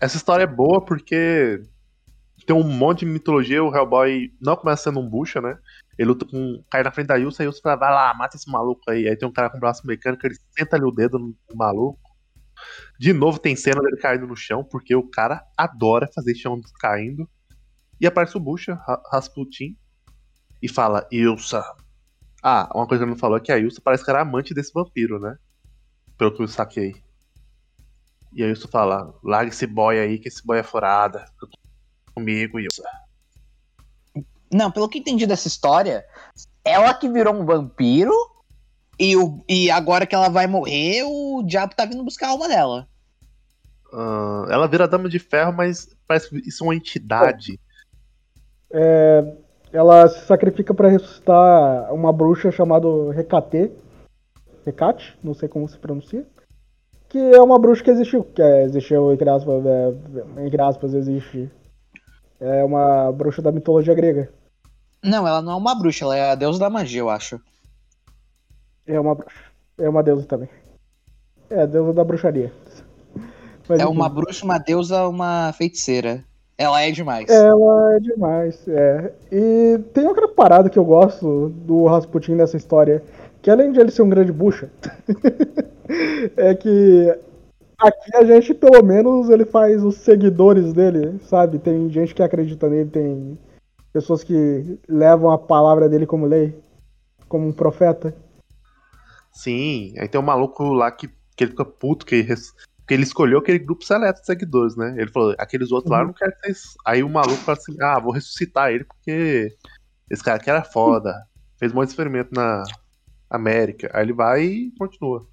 [0.00, 1.62] essa história é boa porque
[2.46, 3.62] tem um monte de mitologia.
[3.62, 5.56] O Hellboy não começa sendo um bucha, né?
[5.98, 6.62] Ele luta com.
[6.70, 9.06] cai na frente da Ilsa e a Ilsa fala, vai lá, mata esse maluco aí.
[9.08, 11.98] Aí tem um cara com braço mecânico, ele senta ali o dedo no no maluco.
[12.98, 17.28] De novo tem cena dele caindo no chão, porque o cara adora fazer chão caindo.
[18.00, 19.76] E aparece o bucha, Ra- Rasputin,
[20.62, 21.62] e fala, Ilsa.
[22.42, 24.54] Ah, uma coisa que ele não falou é que a Ilsa parece que era amante
[24.54, 25.36] desse vampiro, né?
[26.16, 26.94] Pelo que eu saquei.
[28.32, 31.24] E aí isso fala, larga esse boy aí, que esse boy é furada.
[32.14, 32.82] Comigo, Ilsa.
[34.52, 36.04] Não, pelo que entendi dessa história,
[36.64, 38.12] ela que virou um vampiro
[38.98, 42.48] e, o, e agora que ela vai morrer, o diabo tá vindo buscar a alma
[42.48, 42.88] dela.
[43.92, 47.60] Ah, ela vira dama de ferro, mas parece que isso é uma entidade.
[49.72, 53.70] Ela se sacrifica pra ressuscitar uma bruxa chamada Recate.
[54.66, 56.26] Recate, não sei como se pronuncia.
[57.08, 58.24] Que é uma bruxa que existiu.
[58.24, 59.94] Que é, existiu, entre aspas, é,
[60.44, 61.50] entre aspas, existe.
[62.40, 64.32] É uma bruxa da mitologia grega.
[65.02, 67.40] Não, ela não é uma bruxa, ela é a deusa da magia, eu acho.
[68.86, 69.44] É uma bruxa.
[69.78, 70.48] É uma deusa também.
[71.48, 72.52] É a deusa da bruxaria.
[73.68, 73.92] Mas, É enfim.
[73.92, 76.24] uma bruxa, uma deusa, uma feiticeira.
[76.60, 77.30] Ela é demais.
[77.30, 79.14] Ela é demais, é.
[79.32, 83.02] E tem outra parada que eu gosto do Rasputin nessa história,
[83.40, 84.68] que além de ele ser um grande bucha,
[86.36, 87.18] é que
[87.78, 91.58] aqui a gente, pelo menos, ele faz os seguidores dele, sabe?
[91.58, 93.38] Tem gente que acredita nele, tem
[93.90, 96.54] pessoas que levam a palavra dele como lei,
[97.26, 98.14] como um profeta.
[99.32, 102.22] Sim, aí tem um maluco lá que, que ele fica puto, que,
[102.90, 104.96] res- que ele escolheu aquele grupo seleto de seguidores, né?
[104.98, 106.74] Ele falou, aqueles outros lá eu não quero que vocês.
[106.84, 109.56] Aí o maluco fala assim, ah, vou ressuscitar ele porque
[110.10, 111.14] esse cara aqui era foda.
[111.56, 112.64] Fez um monte de experimento na
[113.30, 113.88] América.
[113.94, 115.24] Aí ele vai e continua.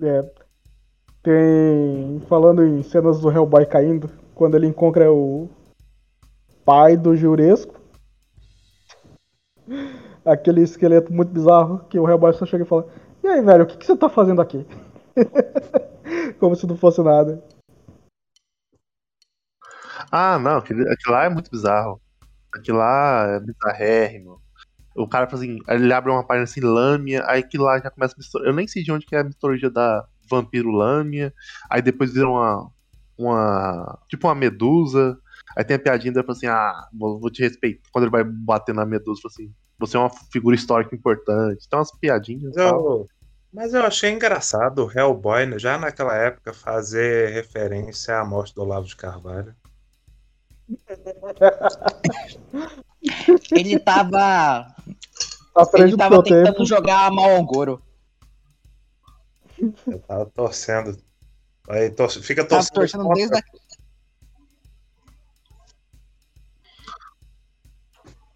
[0.00, 0.22] É.
[1.22, 2.22] Tem.
[2.26, 5.50] Falando em cenas do Hellboy caindo, quando ele encontra o
[6.64, 7.78] pai do Juresco.
[10.24, 12.88] Aquele esqueleto muito bizarro que o Hellboy só chega e fala:
[13.22, 14.66] E aí, velho, o que, que você tá fazendo aqui?
[16.38, 17.42] Como se não fosse nada.
[20.10, 22.00] Ah, não, aquilo, lá é muito bizarro.
[22.54, 24.40] Aquilo lá é bizarrérrimo.
[24.94, 28.14] O cara fala assim, ele abre uma página assim, lâmina, aí aquilo lá já começa
[28.14, 28.48] a misturar.
[28.48, 31.32] Eu nem sei de onde que é a mitologia da vampiro lâmina,
[31.70, 32.70] aí depois vira uma.
[33.16, 33.98] uma.
[34.08, 35.18] tipo uma medusa.
[35.56, 37.80] Aí tem a piadinha dele fala assim, ah, vou te respeitar.
[37.92, 41.68] Quando ele vai bater na medusa, fala assim, você é uma figura histórica importante.
[41.68, 42.80] Tem umas piadinhas tal.
[42.80, 43.08] Eu-
[43.52, 48.60] mas eu achei engraçado o Hellboy, né, já naquela época, fazer referência à morte do
[48.62, 49.54] Olavo de Carvalho.
[53.52, 54.66] Ele tava.
[55.70, 56.66] Frente ele tava tentando tempo.
[56.66, 57.82] jogar mal ao Goro.
[59.86, 60.96] Eu tava torcendo.
[61.68, 62.74] Aí, tor- fica Tava torcendo.
[62.74, 63.42] torcendo contra- desde a...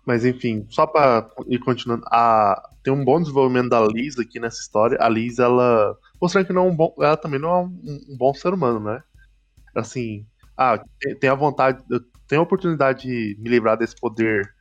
[0.06, 2.60] Mas enfim, só pra ir continuando, a...
[2.82, 4.98] tem um bom desenvolvimento da Liz aqui nessa história.
[5.00, 5.96] A Liz, ela.
[6.20, 6.94] Mostrando que não é um bom.
[6.98, 9.02] Ela também não é um, um bom ser humano, né?
[9.74, 10.26] Assim,
[10.56, 11.82] ah, tem, tem a vontade.
[11.88, 14.52] Eu tenho a oportunidade de me livrar desse poder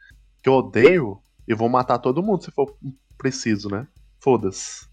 [0.44, 1.20] que eu odeio.
[1.48, 2.76] Eu vou matar todo mundo se for
[3.18, 3.88] preciso, né?
[4.24, 4.86] Foda-se.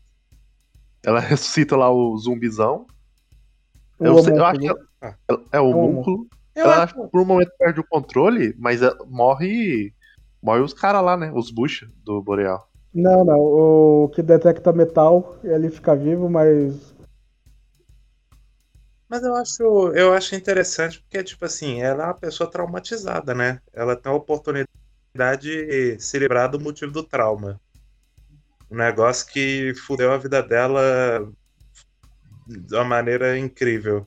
[1.04, 2.86] Ela ressuscita lá o zumbizão.
[3.98, 4.68] O Eu, sei- eu acho que,
[5.52, 6.26] É o homúnculo.
[6.54, 9.92] Ela acho- por um momento perde o controle, mas ela- morre.
[10.42, 11.32] Morre os caras lá, né?
[11.34, 12.68] Os bucha do Boreal.
[12.94, 13.38] Não, não.
[13.38, 16.94] O que detecta metal, ele fica vivo, mas.
[19.08, 19.62] Mas eu acho,
[19.94, 23.60] eu acho interessante porque, tipo assim, ela é uma pessoa traumatizada, né?
[23.72, 24.68] Ela tem a oportunidade
[25.42, 27.58] de se livrar do motivo do trauma.
[28.70, 31.26] Um negócio que fudeu a vida dela
[32.46, 34.06] de uma maneira incrível.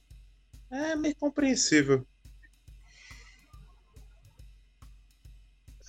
[0.69, 2.05] É meio compreensível.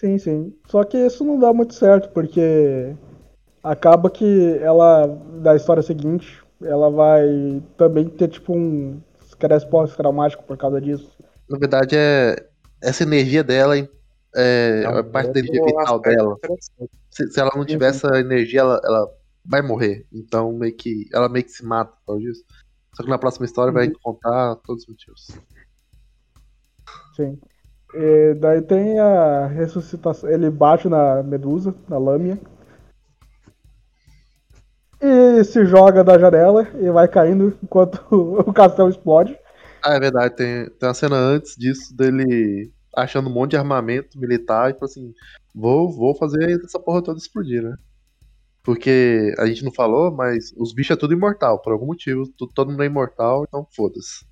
[0.03, 0.59] Sim, sim.
[0.67, 2.97] Só que isso não dá muito certo, porque
[3.63, 5.07] acaba que ela,
[5.41, 11.17] da história seguinte, ela vai também ter tipo um estresse pós-traumático por causa disso.
[11.49, 12.49] Na verdade, é.
[12.83, 16.37] Essa energia dela é, é um parte da energia outro vital dela.
[17.09, 19.09] Se, se ela não tiver essa energia, ela, ela
[19.45, 20.05] vai morrer.
[20.13, 21.09] Então, meio que.
[21.15, 22.45] Ela meio que se mata por causa disso.
[22.97, 25.29] Só que na próxima história vai contar todos os motivos.
[27.15, 27.39] Sim.
[27.95, 30.29] E daí tem a ressuscitação.
[30.31, 32.39] Ele bate na medusa, na lâmina.
[35.01, 39.37] E se joga da janela e vai caindo enquanto o castelo explode.
[39.83, 40.37] Ah, é verdade.
[40.37, 44.87] Tem, tem uma cena antes disso dele achando um monte de armamento militar e falou
[44.87, 45.13] assim:
[45.55, 47.77] vou, vou fazer essa porra toda explodir, né?
[48.63, 52.23] Porque a gente não falou, mas os bichos é tudo imortal, por algum motivo.
[52.55, 54.25] todo mundo é imortal, então foda-se.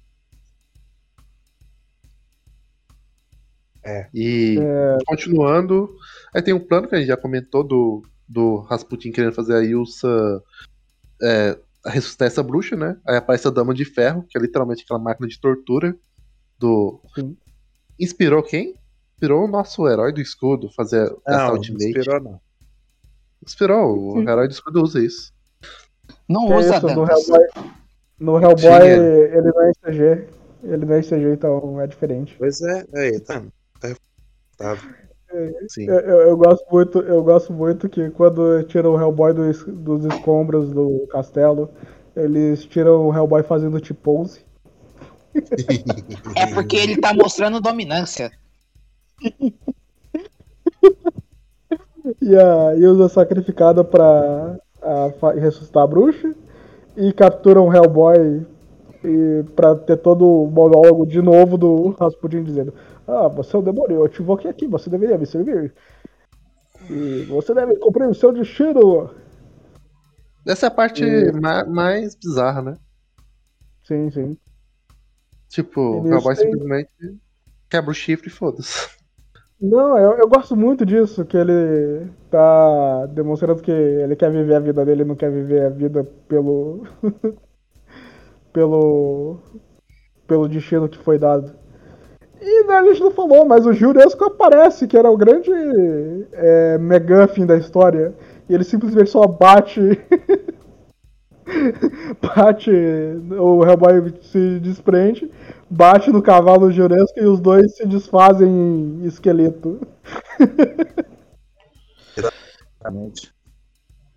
[3.82, 4.08] É.
[4.14, 4.56] E
[5.06, 5.88] continuando,
[6.34, 9.64] aí tem um plano que a gente já comentou do, do Rasputin querendo fazer a
[9.64, 10.42] Ilsa
[11.22, 12.96] é, ressuscitar essa bruxa, né?
[13.06, 15.96] Aí aparece a Dama de Ferro, que é literalmente aquela máquina de tortura
[16.58, 17.00] do.
[17.14, 17.36] Sim.
[17.98, 18.74] Inspirou quem?
[19.14, 21.86] Inspirou o nosso herói do escudo fazer essa Não, não ultimate.
[21.86, 22.40] inspirou, não.
[23.44, 25.32] Inspirou, o herói do escudo usa isso.
[26.28, 27.06] Não Que é usa isso, no.
[27.06, 27.46] Hellboy,
[28.18, 30.28] no Hellboy ele não é CG.
[30.62, 32.36] Ele não é CG, então é diferente.
[32.38, 33.42] Pois é, aí, tá.
[33.80, 33.96] Tá,
[34.56, 34.76] tá.
[35.68, 35.86] Sim.
[35.88, 40.04] Eu, eu- eu gosto muito, eu gosto muito que quando tiram o Hellboy dos, dos
[40.04, 41.70] escombros do castelo,
[42.16, 44.40] eles tiram o Hellboy fazendo T-pose.
[46.34, 48.32] É porque ele tá mostrando dominância.
[52.20, 56.34] E a Ilsa é sacrificada pra a, ressuscitar a bruxa.
[56.96, 58.44] E capturam o Hellboy
[59.04, 62.74] e, pra ter todo o monólogo de novo do Rasputin dizendo:
[63.10, 65.74] Ah, você é um demônio, eu te invoquei aqui, você deveria me servir.
[66.90, 69.10] E você deve cumprir o seu destino.
[70.46, 72.78] Essa é a parte E- ma- mais bizarra, né?
[73.82, 74.38] Sim, sim.
[75.50, 76.90] Tipo, o Hellboy têm- simplesmente
[77.70, 78.88] quebra o chifre e foda-se.
[79.60, 84.60] Não, eu, eu gosto muito disso, que ele tá demonstrando que ele quer viver a
[84.60, 86.82] vida dele, não quer viver a vida pelo.
[88.52, 89.38] pelo.
[90.28, 91.54] pelo destino que foi dado.
[92.40, 95.50] E né, a gente não falou, mas o Juresco aparece, que era o grande
[96.32, 98.14] é, McGuffin da história.
[98.48, 99.80] E ele simplesmente só bate.
[102.22, 102.70] bate.
[103.38, 105.30] O Hellboy se desprende,
[105.68, 109.80] bate no cavalo do Juresco e os dois se desfazem em esqueleto.
[112.16, 113.32] Exatamente.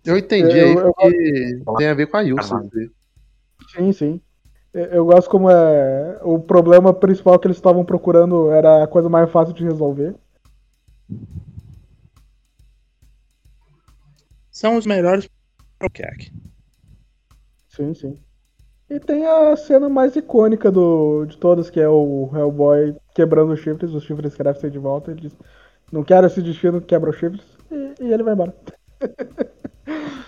[0.04, 2.56] Eu entendi Eu- aí eu- que tem a ver com a Ilsa.
[2.56, 2.88] Ah,
[3.74, 4.20] Sim, sim.
[4.74, 6.18] Eu- gosto como é.
[6.22, 10.14] O problema principal que eles estavam procurando era a coisa mais fácil de resolver.
[14.50, 15.28] São os melhores
[15.78, 16.32] pro Kek.
[17.68, 18.18] Sim, sim.
[18.90, 23.60] E tem a cena mais icônica do, de todas, que é o Hellboy quebrando os
[23.60, 25.36] chifres, os chifres crescem de volta, ele diz,
[25.92, 28.54] não quero esse destino, quebra os chifres, e, e ele vai embora.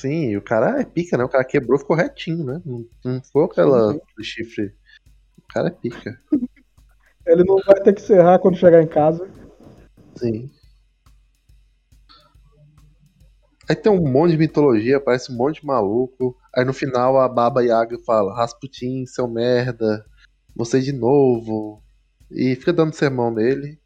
[0.00, 1.24] Sim, e o cara é pica, né?
[1.24, 2.62] O cara quebrou, ficou retinho, né?
[2.64, 4.66] Não, não foi aquela Sim, chifre.
[5.36, 6.20] O cara é pica.
[7.26, 9.28] Ele não vai ter que serrar quando chegar em casa.
[10.16, 10.50] Sim.
[13.68, 16.34] Aí tem um monte de mitologia, parece um monte de maluco.
[16.54, 20.06] Aí no final a Baba Yaga fala: Rasputin, seu merda,
[20.56, 21.82] você de novo.
[22.30, 23.78] E fica dando sermão nele.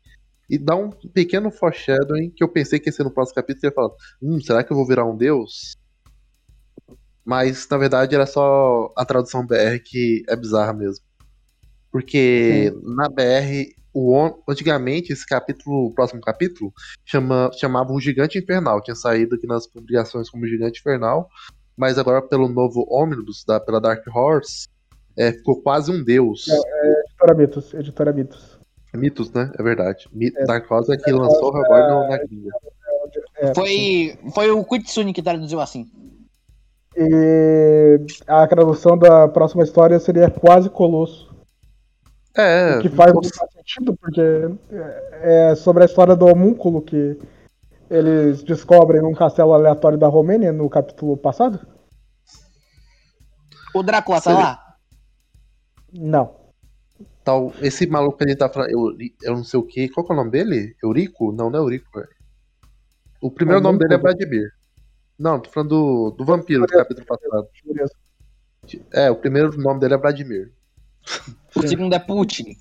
[0.49, 3.67] E dá um pequeno foreshadowing que eu pensei que ia ser no próximo capítulo.
[3.67, 3.91] Ele fala:
[4.23, 5.73] Hum, será que eu vou virar um deus?
[7.25, 11.05] Mas na verdade era só a tradução BR que é bizarra mesmo.
[11.91, 16.73] Porque na BR, o, on- antigamente, esse capítulo, o próximo capítulo,
[17.05, 18.81] chama, chamava o Gigante Infernal.
[18.83, 21.29] Tinha saído aqui nas publicações como Gigante Infernal,
[21.77, 24.67] mas agora pelo novo Omnibus, da, pela Dark Horse,
[25.17, 26.47] é, ficou quase um deus.
[26.49, 28.59] Editora Mitos, editora Mitos.
[28.95, 29.51] Mitos, né?
[29.59, 30.07] É verdade.
[30.13, 30.45] Mi- É.
[30.45, 32.51] Dark Horse é que lançou o Hellboy na gringa.
[33.37, 35.91] É, Foi, foi o Kitsune que traduziu assim.
[36.97, 41.31] E a tradução da próxima história seria quase Colosso.
[42.37, 44.21] É, O que faz muito mais sentido, porque
[44.71, 47.19] é é sobre a história do homúnculo que
[47.91, 51.61] eles descobrem num castelo aleatório da Romênia no capítulo passado?
[53.75, 54.77] O Drácula tá lá?
[55.93, 56.35] Não.
[57.25, 60.05] tal, esse maluco que a gente tá falando, eu, eu não sei o que, qual
[60.05, 60.75] que é o nome dele?
[60.83, 61.33] Eurico?
[61.33, 62.09] Não, não é Eurico, velho.
[63.21, 64.15] O primeiro É nome dele é Múnculo.
[64.15, 64.51] Vladimir.
[65.23, 67.49] Não, tô falando do, do vampiro do capítulo passado.
[68.93, 70.53] É, o primeiro nome dele é Vladimir.
[71.55, 72.57] O segundo é Putin.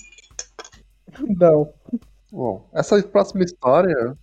[1.40, 1.74] Não.
[2.32, 4.16] Bom, essa próxima história,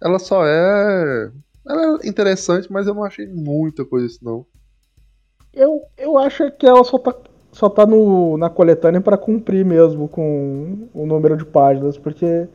[0.00, 1.32] ela só é.
[1.68, 4.46] Ela é interessante, mas eu não achei muita coisa isso, não.
[5.52, 7.12] Eu, eu acho que ela só tá,
[7.50, 12.48] só tá no, na coletânea pra cumprir mesmo com o número de páginas, porque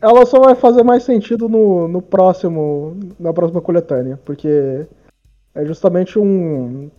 [0.00, 4.86] ela só vai fazer mais sentido no, no próximo, na próxima coletânea, porque
[5.54, 6.90] é justamente um.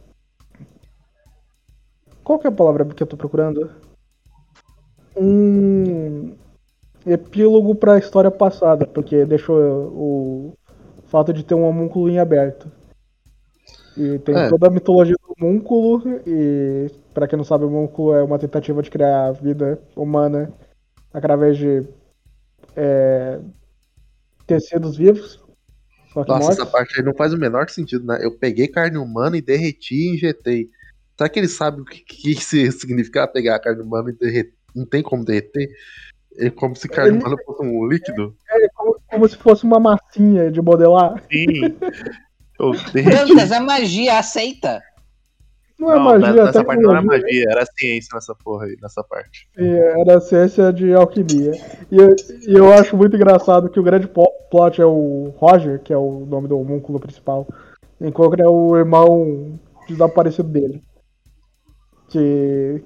[2.23, 3.69] Qual que é a palavra que eu tô procurando?
[5.15, 6.35] Um
[7.05, 10.53] epílogo pra história passada, porque deixou o
[11.05, 12.71] fato de ter um homúnculo em aberto.
[13.97, 14.49] E tem É.
[14.49, 18.81] toda a mitologia do homúnculo, e pra quem não sabe, o homúnculo é uma tentativa
[18.81, 20.53] de criar a vida humana
[21.13, 21.83] através de
[22.75, 23.39] é,
[24.47, 25.39] tecidos vivos.
[26.13, 26.59] Só que Nossa, mortos.
[26.59, 28.19] essa parte aí não faz o menor sentido, né?
[28.21, 30.69] Eu peguei carne humana e derreti e injetei.
[31.17, 34.53] Será que ele sabe o que, que isso significa pegar a carne humana e derreter?
[34.75, 35.69] Não tem como derreter?
[36.37, 38.35] É como se carne Ele- humana fosse um líquido?
[38.49, 41.21] É como, como se fosse uma massinha de modelar.
[41.31, 41.45] Sim.
[42.59, 43.15] Eu derreti.
[43.29, 44.81] Dantas, é magia, aceita.
[45.79, 48.75] Não é Não, magia, é nessa parte não era magia, era ciência nessa porra aí,
[48.81, 49.47] nessa parte.
[49.57, 51.51] Sim, era ciência de alquimia.
[51.89, 52.15] E, eu-
[52.47, 56.25] e eu acho muito engraçado que o grande plot é o Roger, que é o
[56.25, 57.47] nome do homúnculo principal,
[58.01, 59.57] encontra o irmão
[59.87, 60.83] desaparecido dele.
[62.09, 62.83] Que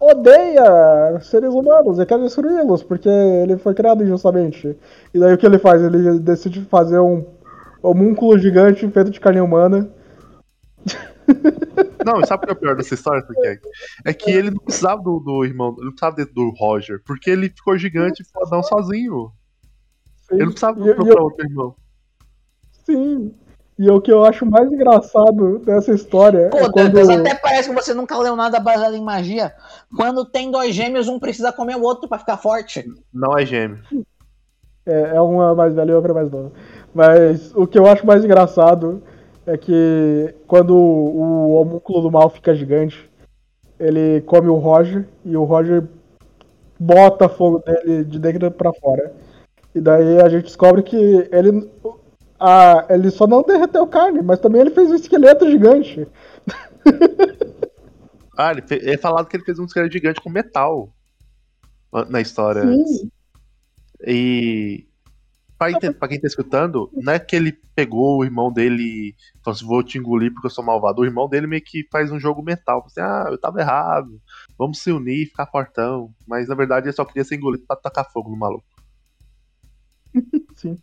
[0.00, 4.76] odeia seres humanos e quer destruí-los, porque ele foi criado injustamente.
[5.12, 5.82] E daí o que ele faz?
[5.82, 7.24] Ele decide fazer um
[7.82, 9.88] homúnculo gigante feito de carne humana.
[12.04, 13.60] Não, e sabe o que é o pior dessa história, Turqueg?
[14.04, 17.28] É que ele não precisava do, do irmão, ele não precisava de- do Roger, porque
[17.30, 19.30] ele ficou gigante e fodão sozinho.
[20.30, 21.74] Ele não precisava E- e procurar eu- outro irmão.
[22.86, 23.34] Sim.
[23.78, 26.98] E o que eu acho mais engraçado dessa história Pô, é quando...
[26.98, 29.52] Até parece que você nunca leu nada baseado em magia.
[29.96, 32.84] Quando tem dois gêmeos, um precisa comer o outro pra ficar forte.
[33.12, 33.78] Não é gêmeo.
[34.84, 36.50] É, é uma mais velha e outra mais nova.
[36.94, 39.02] Mas o que eu acho mais engraçado
[39.48, 43.08] é que quando o homúnculo do mal fica gigante,
[43.80, 45.84] ele come o Roger e o Roger
[46.78, 49.12] bota fogo dele de dentro pra fora.
[49.74, 51.70] E daí a gente descobre que ele,
[52.38, 56.06] a, ele só não derreteu carne, mas também ele fez um esqueleto gigante.
[58.40, 60.90] Ah, ele fe- é falado que ele fez um esqueleto gigante com metal
[62.08, 62.62] na história.
[62.62, 63.10] Sim.
[64.06, 64.86] E
[65.58, 69.14] pra, ente- pra quem tá escutando, não é que ele pegou o irmão dele e
[69.44, 71.02] falou assim, vou te engolir porque eu sou malvado.
[71.02, 72.84] O irmão dele meio que faz um jogo mental.
[72.86, 74.20] Assim, ah, eu tava errado.
[74.56, 76.10] Vamos se unir e ficar fortão.
[76.26, 78.64] Mas na verdade ele só queria ser engolido pra tacar fogo no maluco.
[80.56, 80.78] Sim.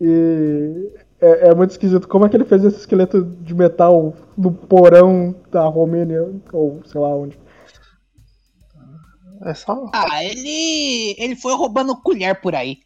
[0.00, 4.52] E é, é muito esquisito como é que ele fez esse esqueleto de metal no
[4.52, 7.38] porão da Romênia, ou sei lá onde.
[9.42, 9.90] É só.
[9.94, 11.14] Ah, ele.
[11.18, 12.78] ele foi roubando colher por aí.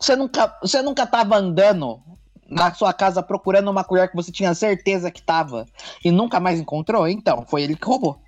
[0.00, 2.00] Você nunca, você nunca tava andando
[2.48, 5.66] na sua casa procurando uma colher que você tinha certeza que tava
[6.04, 7.08] e nunca mais encontrou?
[7.08, 8.20] Então, foi ele que roubou.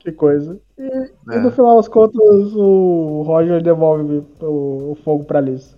[0.00, 0.58] Que coisa.
[0.78, 1.38] E, e É.
[1.40, 2.18] no final das contas,
[2.54, 5.76] o Roger devolve o, o fogo pra Liz.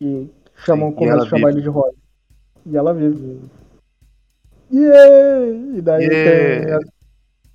[0.00, 1.94] E chamam, Sim, e começam a chamar ele de Roger.
[2.66, 3.40] E ela vive.
[4.72, 5.46] Yeah!
[5.76, 6.80] E daí Yeah!
[6.80, 7.01] tem.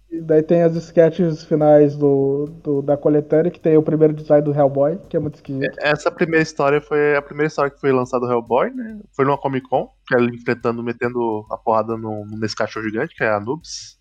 [0.10, 4.44] E daí tem as sketches finais do, do- da coletânea, que tem o primeiro design
[4.44, 5.78] do Hellboy, que é muito esquisito.
[5.82, 9.00] Essa primeira história foi a primeira história que foi lançada do Hellboy, né?
[9.16, 13.16] Foi numa Comic Con, que é ele enfrentando, metendo a porrada no, nesse cachorro gigante,
[13.16, 13.98] que é a Noobs.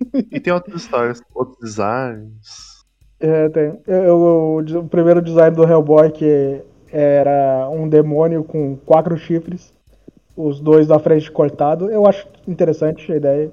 [0.30, 2.76] E tem outras histórias, outros designs.
[3.18, 3.78] É, tem.
[3.86, 6.60] Eu- o, o primeiro design do Hellboy, que
[6.92, 9.72] era um demônio com quatro chifres,
[10.36, 13.50] os dois da frente cortado, eu acho interessante a ideia.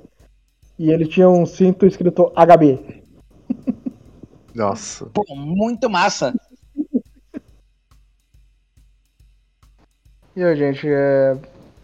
[0.77, 3.03] E ele tinha um cinto escrito HB.
[4.53, 5.05] Nossa.
[5.07, 6.33] Pô, muito massa.
[10.35, 11.33] E aí, gente, é,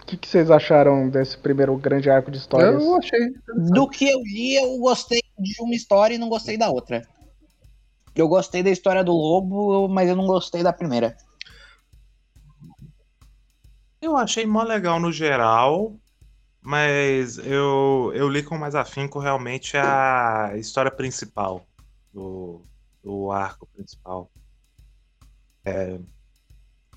[0.02, 2.84] o que, que vocês acharam desse primeiro grande arco de histórias?
[2.84, 3.34] Eu achei.
[3.72, 7.02] Do que eu li, eu gostei de uma história e não gostei da outra.
[8.16, 11.16] Eu gostei da história do lobo, mas eu não gostei da primeira.
[14.02, 15.94] Eu achei mó legal no geral,
[16.62, 21.66] mas eu, eu li com mais afinco realmente a história principal
[22.14, 22.62] do,
[23.04, 24.30] do arco principal.
[25.66, 26.00] É,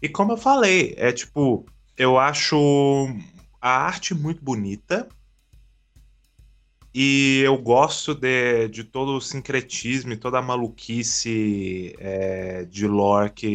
[0.03, 1.65] e como eu falei, é tipo,
[1.97, 2.57] eu acho
[3.61, 5.09] a arte muito bonita.
[6.95, 13.31] E eu gosto de, de todo o sincretismo e toda a maluquice é, de lore
[13.31, 13.47] que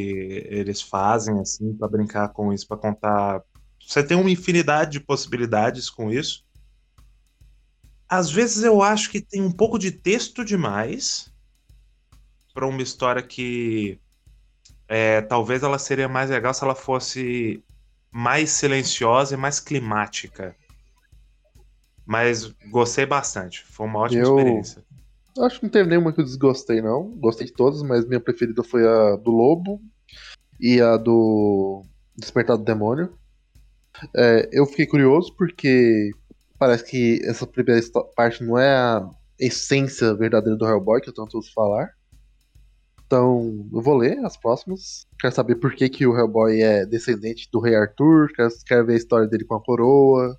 [0.50, 3.44] eles fazem, assim, para brincar com isso, para contar.
[3.88, 6.44] Você tem uma infinidade de possibilidades com isso.
[8.10, 11.32] Às vezes eu acho que tem um pouco de texto demais
[12.54, 13.98] para uma história que
[14.90, 17.64] é, talvez ela seria mais legal se ela fosse
[18.12, 20.54] mais silenciosa e mais climática.
[22.06, 23.64] Mas gostei bastante.
[23.64, 24.84] Foi uma ótima Eu- experiência.
[25.40, 27.12] Acho que não teve nenhuma que eu desgostei, não.
[27.12, 29.80] Gostei de todas, mas minha preferida foi a do Lobo
[30.60, 31.84] e a do
[32.18, 33.17] Despertar do Demônio.
[34.16, 36.12] É, eu fiquei curioso porque
[36.58, 37.82] parece que essa primeira
[38.16, 41.90] parte não é a essência verdadeira do Hellboy, que eu tanto ouço falar.
[43.06, 45.08] Então, eu vou ler as próximas.
[45.20, 48.28] Quero saber por que, que o Hellboy é descendente do Rei Arthur.
[48.36, 50.38] Quero, quero ver a história dele com a coroa.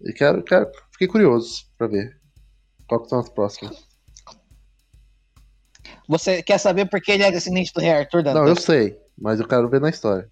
[0.00, 2.16] E quero, quero, fiquei curioso pra ver.
[2.86, 3.88] Qual que são as próximas?
[6.08, 8.22] Você quer saber por que ele é descendente do rei Arthur?
[8.22, 10.30] Não, eu sei, mas eu quero ver na história.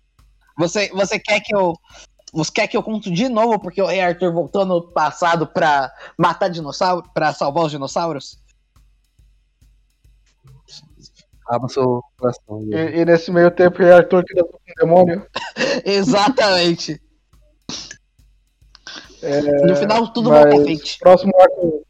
[0.58, 1.74] Você, você quer que eu.
[2.32, 5.92] Você quer que eu conto de novo porque o rei Arthur voltou no passado pra
[6.16, 8.38] matar dinossauro, pra salvar os dinossauros?
[11.46, 12.62] Abra seu coração.
[12.72, 15.26] E, e nesse meio tempo, o Rei Arthur que com o demônio.
[15.84, 16.98] Exatamente.
[19.66, 20.98] no final, tudo mas- volta a frente.
[20.98, 21.84] Próximo arco.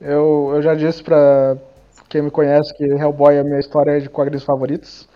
[0.00, 1.56] Eu, eu já disse pra
[2.08, 5.08] quem me conhece que Hellboy é a minha história de quadrinhos favoritos.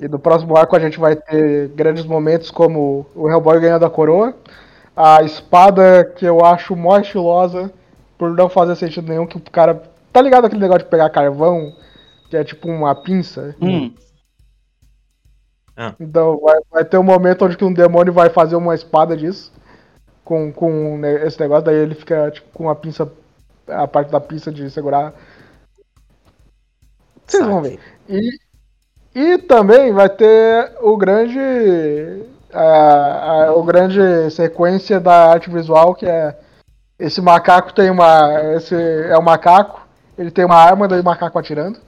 [0.00, 3.90] E no próximo arco a gente vai ter grandes momentos como o Hellboy ganhando a
[3.90, 4.34] coroa,
[4.96, 7.72] a espada que eu acho mó estilosa,
[8.18, 9.82] por não fazer sentido nenhum, que o cara.
[10.12, 11.72] Tá ligado aquele negócio de pegar carvão,
[12.30, 13.56] que é tipo uma pinça?
[13.60, 13.92] Hum,
[15.98, 19.52] Então vai, vai ter um momento onde que um demônio vai fazer uma espada disso.
[20.24, 23.10] Com, com né, esse negócio, daí ele fica tipo, com a pinça.
[23.68, 25.14] A parte da pinça de segurar.
[27.26, 27.78] Vocês vão ver.
[28.08, 28.30] E,
[29.14, 31.38] e também vai ter o grande.
[32.52, 36.38] A, a- o grande sequência da arte visual, que é.
[36.98, 38.54] Esse macaco tem uma.
[38.54, 39.84] Esse é um macaco.
[40.16, 41.78] Ele tem uma arma, daí o macaco atirando.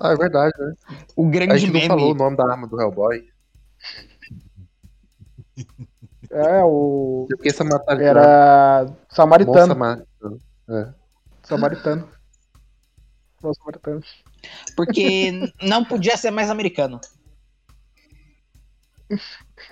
[0.00, 0.74] Ah, é verdade, né?
[1.16, 1.88] o A grande gente não meme.
[1.88, 3.24] falou o nome da arma do Hellboy.
[6.30, 7.26] É, o.
[7.44, 8.86] Essa matar Era.
[9.08, 9.74] Samaritano.
[9.74, 10.02] Moça, ma-
[11.42, 12.08] Samaritano.
[13.42, 14.02] Não, Samaritano.
[14.76, 17.00] Porque não podia ser mais americano.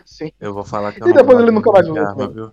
[0.04, 0.32] Sim.
[0.40, 2.50] Eu vou falar que eu E não depois ele nunca mais isso, viu?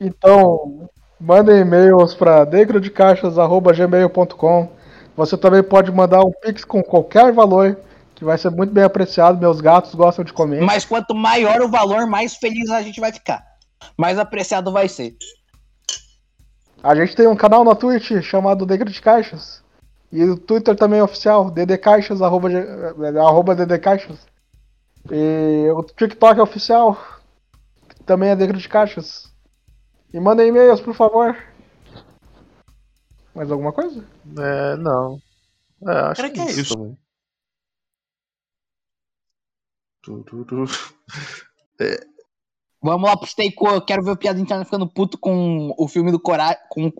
[0.00, 0.88] Então,
[1.20, 4.72] mandem e-mails para decrodecaixas.gmail.com.
[5.16, 7.78] Você também pode mandar um pix com qualquer valor,
[8.14, 9.38] que vai ser muito bem apreciado.
[9.38, 10.60] Meus gatos gostam de comer.
[10.60, 13.44] Mas quanto maior o valor, mais feliz a gente vai ficar.
[13.96, 15.16] Mais apreciado vai ser.
[16.82, 19.63] A gente tem um canal na Twitch chamado Decro de Caixas.
[20.14, 24.24] E o Twitter também é oficial, ddcaixas, arroba, eh, arroba ddcaixas.
[25.10, 26.96] E o TikTok é oficial,
[27.88, 29.34] que também é Decro de Caixas.
[30.12, 31.36] E mandem e-mails, por favor.
[33.34, 34.06] Mais alguma coisa?
[34.38, 35.18] É, não.
[35.84, 36.74] É, acho Cara, que, que é é isso, isso?
[36.76, 36.98] também.
[40.00, 40.64] Tu, tu, tu.
[42.80, 43.52] Vamos lá pro Stay.
[43.60, 46.62] Eu quero ver o Piada Interna ficando puto com o filme do Coragem.
[46.70, 46.92] Com